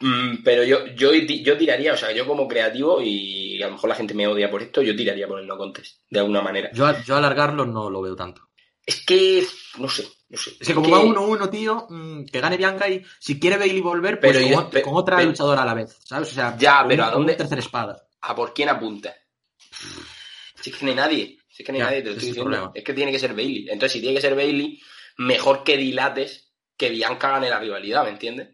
[0.00, 3.88] Mm, pero yo, yo, yo tiraría, o sea, yo como creativo, y a lo mejor
[3.90, 6.70] la gente me odia por esto, yo tiraría por el no contest, de alguna manera.
[6.72, 8.42] Yo, yo alargarlo no lo veo tanto.
[8.84, 9.44] Es que,
[9.78, 10.50] no sé, no sé.
[10.60, 14.20] Es que como va 1-1, tío, mm, que gane Bianca y si quiere Bailey volver,
[14.20, 16.30] pues Pero con, yo- pe- con otra luchadora a la vez, ¿sabes?
[16.30, 17.34] O sea, Ya, pero un- ¿a dónde?
[17.34, 18.06] tercera espada.
[18.20, 19.14] ¿A por quién apunta?
[20.60, 22.34] Si es que no hay nadie, si es que Ya, nadie, te lo estoy es
[22.34, 22.72] diciendo.
[22.74, 23.62] Es que tiene que ser Bailey.
[23.70, 24.78] Entonces, si tiene que ser Bailey,
[25.16, 28.50] mejor que dilates que Bianca gane la rivalidad, ¿me entiendes?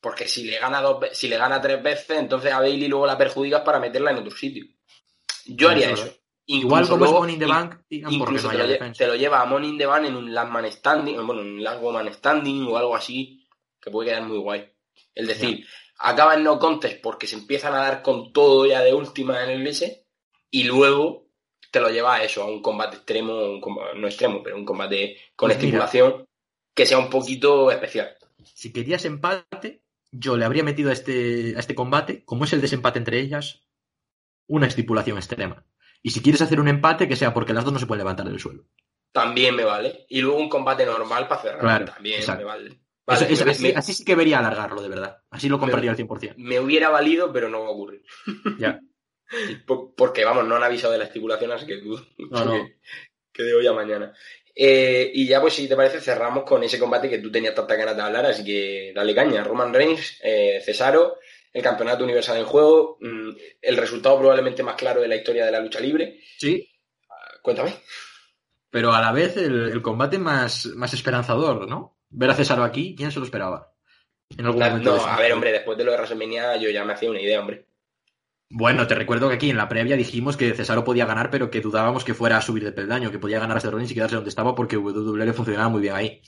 [0.00, 3.16] Porque si le gana dos si le gana tres veces, entonces a Bailey luego la
[3.16, 4.64] perjudicas para meterla en otro sitio.
[5.46, 6.12] Yo haría eso,
[6.46, 9.44] Igual como es luego- Money in the Bank, Incluso te lo, te lo lleva a
[9.44, 12.66] Money in the Bank en un Last Man Standing, bueno, en un Last Woman Standing
[12.66, 13.46] o algo así,
[13.80, 14.68] que puede quedar muy guay.
[15.14, 15.64] Es decir,
[15.98, 19.50] acaba en no contest porque se empiezan a dar con todo ya de última en
[19.50, 20.06] el S
[20.50, 21.29] y luego
[21.70, 24.64] te lo lleva a eso, a un combate extremo, un comba- no extremo, pero un
[24.64, 25.66] combate con Pues mira.
[25.68, 26.26] estipulación
[26.74, 28.16] que sea un poquito especial.
[28.42, 32.60] Si querías empate, yo le habría metido a este, a este combate, como es el
[32.60, 33.62] desempate entre ellas,
[34.46, 35.64] una estipulación extrema.
[36.02, 38.26] Y si quieres hacer un empate, que sea porque las dos no se pueden levantar
[38.26, 38.64] del suelo.
[39.12, 40.06] También me vale.
[40.08, 41.60] Y luego un combate normal para cerrar.
[41.60, 42.40] Claro, también exacto.
[42.40, 42.80] me vale.
[43.06, 45.18] Vale, Eso- es- me- así, me- así sí que vería alargarlo, de verdad.
[45.30, 46.34] Así lo compraría al 100%.
[46.38, 48.02] me hubiera valido, pero no va a ocurrir.
[48.58, 48.80] Ya.
[49.66, 52.52] Por- Porque, vamos, no han avisado de la estipulación, así que dudo mucho No, no.
[52.64, 52.76] Que,
[53.32, 54.12] que de hoy a mañana.
[54.54, 57.76] Eh, y ya, pues, si te parece, cerramos con ese combate que tú tenías tanta
[57.76, 59.44] ganas de hablar, así que dale caña.
[59.44, 61.18] Roman Reigns, eh, Cesaro,
[61.52, 63.30] el campeonato universal en juego, mm,
[63.62, 66.20] el resultado probablemente más claro de la historia de la lucha libre.
[66.38, 66.68] Sí,
[67.42, 67.74] Cuéntame.
[68.70, 71.96] pero a la vez el, el combate más, más esperanzador, ¿no?
[72.10, 73.72] Ver a César aquí, ¿quién se lo esperaba?
[74.36, 76.92] En algún momento No, a ver, hombre, después de lo de WrestleMania yo ya me
[76.92, 77.64] hacía una idea, hombre.
[78.52, 81.60] Bueno, te recuerdo que aquí en la previa dijimos que Cesaro podía ganar, pero que
[81.60, 84.30] dudábamos que fuera a subir de peldaño, que podía ganar a Rollins y quedarse donde
[84.30, 86.20] estaba porque WWE le funcionaba muy bien ahí.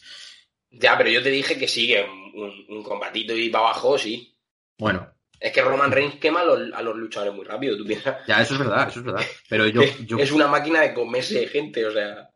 [0.70, 3.98] Ya, pero yo te dije que sí, que un, un- un combatito y para abajo,
[3.98, 4.34] sí.
[4.78, 5.08] Bueno,
[5.40, 8.18] Es que Roman Reigns quema a los, a los luchadores muy rápido, tú piensas.
[8.26, 9.22] ya eso es verdad, eso es verdad.
[9.48, 12.30] Pero yo, yo, Es una máquina de comerse gente, o sea.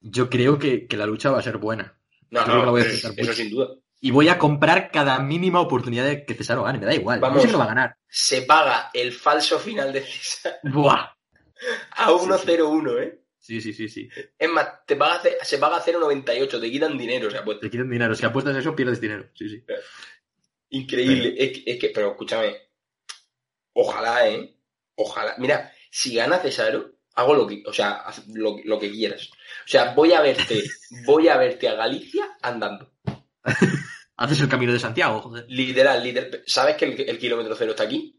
[0.00, 1.98] yo creo que, que la lucha va a ser buena.
[2.30, 3.68] No, Creo que la no, voy a eso, eso sin duda.
[4.06, 7.18] Y voy a comprar cada mínima oportunidad de que Cesaro gane, me da igual.
[7.18, 7.36] Vamos.
[7.36, 7.96] No sé que lo va a ganar.
[8.08, 11.12] Se paga el falso final de César Buah.
[11.96, 13.20] a 1-0-1, ¿eh?
[13.38, 14.08] Sí, sí, sí, sí.
[14.38, 17.90] Es más, te paga, se paga 0,98, te quitan dinero, o sea, pues Te quieren
[17.90, 18.14] dinero.
[18.14, 19.28] Si apuestas eso, pierdes dinero.
[19.34, 19.64] Sí, sí.
[20.70, 21.34] increíble.
[21.36, 22.56] Es, que- es que, pero escúchame,
[23.72, 24.56] ojalá, ¿eh?
[24.96, 25.34] Ojalá.
[25.38, 28.04] Mira, si gana Cesaro, hago lo que, o sea,
[28.34, 29.30] lo, lo que quieras.
[29.64, 30.62] O sea, voy a verte,
[31.06, 32.92] voy a verte a Galicia andando.
[34.16, 35.44] Haces el camino de Santiago, joder.
[35.48, 36.42] Literal, literal.
[36.46, 38.18] ¿Sabes que el, el kilómetro cero está aquí?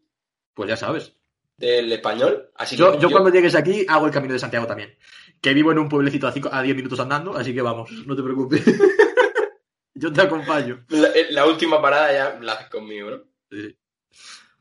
[0.54, 1.14] Pues ya sabes.
[1.58, 2.52] Del español.
[2.56, 4.95] Así Yo, que yo cuando llegues aquí hago el camino de Santiago también.
[5.41, 8.16] Que vivo en un pueblecito a, cinco- a 10 minutos andando, así que vamos, no
[8.16, 8.64] te preocupes.
[10.00, 10.86] Yo te acompaño.
[10.89, 13.24] La, eh, la última parada ya la haces conmigo, ¿no?
[13.50, 13.76] Sí.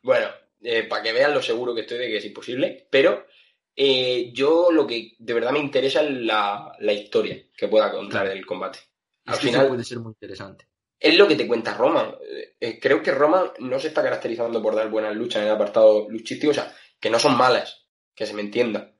[0.00, 0.28] Bueno,
[0.62, 3.26] eh, para que vean lo seguro que estoy de que es imposible, pero
[3.74, 8.26] eh, yo lo que de verdad me interesa es la, la historia que pueda contar
[8.28, 8.78] del combate.
[9.26, 10.66] Al Es que eso final, puede ser muy interesante.
[10.98, 12.14] Es lo que te cuenta Roman.
[12.60, 16.08] Eh, creo que Roman no se está caracterizando por dar buenas luchas en el apartado
[16.08, 18.94] luchístico, o sea, que no son malas, que se me entienda,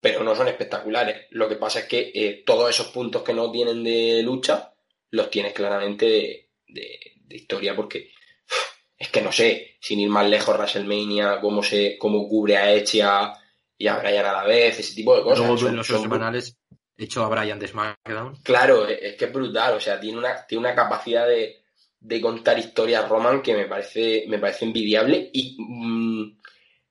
[0.00, 1.26] pero no son espectaculares.
[1.30, 4.72] Lo que pasa es que eh, todos esos puntos que no tienen de lucha
[5.10, 8.10] los tienes claramente de, de- de historia, porque
[8.98, 12.96] es que no sé, sin ir más lejos, WrestleMania, cómo se, cómo cubre a Edge
[12.98, 13.32] y a,
[13.78, 15.38] y a Bryan a la vez, ese tipo de cosas.
[15.40, 18.36] Luego Son- en los son- semanales he hecho a Brian de SmackDown.
[18.42, 21.62] Claro, es es que es brutal, o sea, tiene una, tiene una capacidad de,
[22.00, 26.38] de contar historias Roman que me parece, me parece envidiable y mm,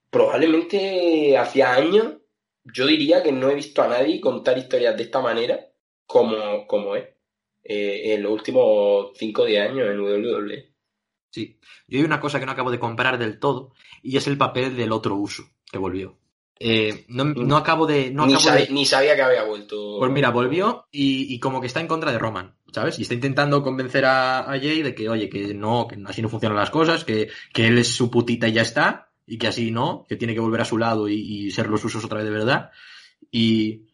[0.10, 2.14] probablemente hacía años
[2.66, 5.68] yo diría que no he visto a nadie contar historias de esta manera
[6.06, 7.06] como, como es
[7.64, 10.74] eh, en los últimos 5 o 10 años en WWE.
[11.32, 11.60] Sí.
[11.88, 14.76] Yo hay una cosa que no acabo de comprar del todo y es el papel
[14.76, 16.18] del otro uso que volvió.
[16.60, 18.12] Eh, no, no acabo de.
[18.12, 19.98] No ni, acabo sabe- de- ni sabía que había vuelto.
[20.00, 22.98] Pues mira, volvió y, y como que está en contra de Roman, ¿sabes?
[22.98, 26.30] Y está intentando convencer a, a Jay de que, oye, que no, que así no
[26.30, 29.70] funcionan las cosas, que, que él es su putita y ya está, y que así
[29.72, 31.16] no, que tiene que volver a su lado y,
[31.48, 32.72] y ser los usos otra vez de verdad.
[33.32, 33.88] Y,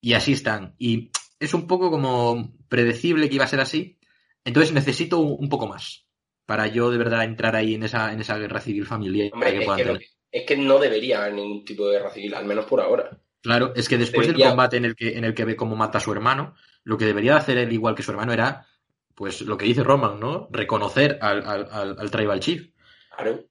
[0.00, 0.74] y así están.
[0.78, 3.98] Y es un poco como predecible que iba a ser así.
[4.44, 6.06] Entonces necesito un, un poco más
[6.46, 9.58] para yo de verdad entrar ahí en esa, en esa guerra civil familiar Hombre, que
[9.60, 12.64] que, lo que- es que no debería haber ningún tipo de guerra civil, al menos
[12.66, 13.10] por ahora.
[13.42, 15.98] Claro, es que después del combate en el que, en el que ve cómo mata
[15.98, 16.54] a su hermano,
[16.84, 18.66] lo que debería hacer él igual que su hermano era,
[19.14, 20.48] pues lo que dice Roman, ¿no?
[20.50, 22.70] Reconocer al, al, al, al Tribal Chief
[23.16, 23.44] Claro.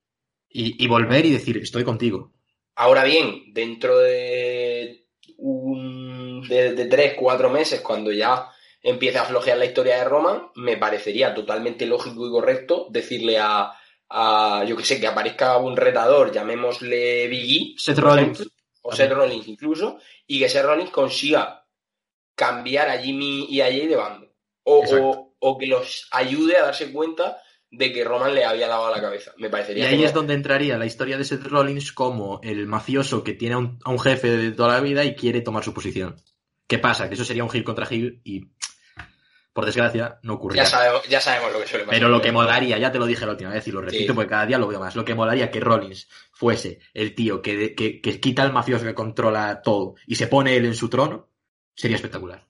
[0.49, 2.33] y, y volver y decir, estoy contigo.
[2.75, 5.07] Ahora bien, dentro de
[5.37, 8.47] un de, de tres, cuatro meses, cuando ya
[8.81, 13.73] empiece a flojear la historia de Roman, me parecería totalmente lógico y correcto decirle a,
[14.11, 18.47] a yo que sé, que aparezca un retador, llamémosle Biggie, Seth Rollins.
[18.81, 19.97] o Seth Rollins incluso,
[20.27, 21.65] y que Seth Rollins consiga
[22.35, 24.27] cambiar a Jimmy y a Jay de bando.
[24.63, 27.37] O, o, o que los ayude a darse cuenta
[27.69, 29.31] de que Roman le había dado a la cabeza.
[29.37, 30.09] Me Y parecería ahí genial.
[30.09, 33.79] es donde entraría la historia de Seth Rollins como el mafioso que tiene a un,
[33.83, 36.17] a un jefe de toda la vida y quiere tomar su posición.
[36.67, 37.07] ¿Qué pasa?
[37.07, 38.49] Que eso sería un heel contra heel y,
[39.53, 40.63] por desgracia, no ocurría.
[40.63, 41.99] ya, sabemos, ya sabemos lo que suele pasar.
[41.99, 44.15] Pero lo que molaría, ya te lo dije la última vez y lo repito Sí.
[44.15, 47.75] porque cada día lo veo más, lo que molaría que Rollins fuese el tío que,
[47.75, 51.27] que, que quita al mafioso que controla todo y se pone él en su trono,
[51.75, 52.47] sería espectacular.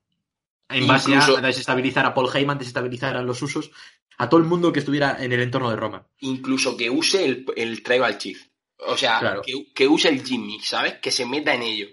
[0.70, 3.72] En base Incluso- a desestabilizar a Paul Heyman, desestabilizar a los usos,
[4.18, 6.08] a todo el mundo que estuviera en el entorno de Roma.
[6.20, 8.42] incluso que use el, el Tribal Chief.
[8.78, 9.42] O sea, Claro.
[9.42, 10.96] que, que use el Jimmy, ¿sabes?
[11.02, 11.88] Que se meta en ello.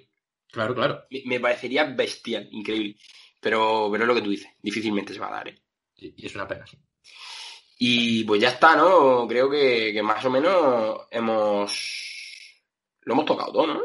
[0.51, 1.03] Claro, claro.
[1.11, 2.97] Me, me parecería bestial, increíble.
[3.41, 5.49] Pero, pero es lo que tú dices, difícilmente se va a dar.
[5.49, 5.63] ¿eh?
[5.97, 6.77] Y es una pena, sí.
[7.81, 9.27] Y pues ya está, ¿no?
[9.29, 12.55] Creo que, que más o menos hemos...
[13.03, 13.81] Lo hemos tocado todo, ¿no?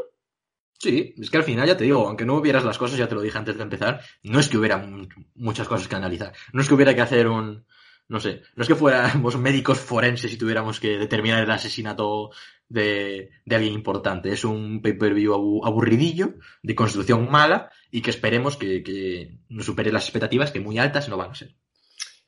[0.80, 3.16] Sí, es que al final ya te digo, aunque no hubieras las cosas, ya te
[3.16, 6.34] lo dije antes de empezar, no es que hubiera mu- muchas cosas que analizar.
[6.52, 7.66] No es que hubiera que hacer un,
[8.08, 12.32] no sé, no es que fuéramos médicos forenses y tuviéramos que determinar el asesinato
[12.70, 14.32] de, de alguien importante.
[14.32, 19.92] Es un pay-per-view abu- aburridillo, de construcción mala, y que esperemos que, que nos supere
[19.92, 21.56] las expectativas, que muy altas no van a ser.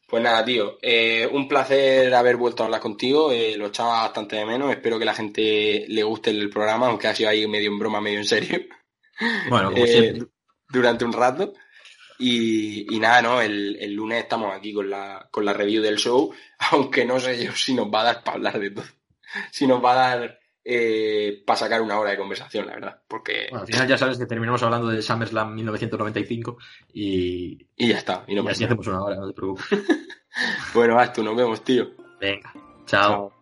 [0.08, 4.36] Pues nada, tío, eh, un placer haber vuelto a hablar contigo, eh, lo echaba bastante
[4.36, 7.72] de menos, espero que la gente le guste el programa, aunque ha sido ahí medio
[7.72, 8.60] en broma, medio en serio.
[9.50, 10.28] Bueno, como Eh, siempre.
[10.70, 11.54] durante un rato.
[12.18, 13.42] Y, y nada, ¿no?
[13.42, 16.34] El, el lunes estamos aquí con la, con la review del show,
[16.72, 18.86] aunque no sé yo si nos va a dar para hablar de todo.
[19.52, 23.02] Si nos va a dar eh, para sacar una hora de conversación, la verdad.
[23.08, 23.48] Porque...
[23.50, 26.58] Bueno, al final ya sabes que terminamos hablando de SummerSlam 1995
[26.94, 28.24] y, Y ya está.
[28.28, 29.66] Y no y así hacemos una hora, no te preocupes.
[30.74, 31.92] Bueno, vas tú, nos vemos, tío.
[32.20, 32.52] Venga,
[32.86, 33.10] chao.
[33.10, 33.35] Chao.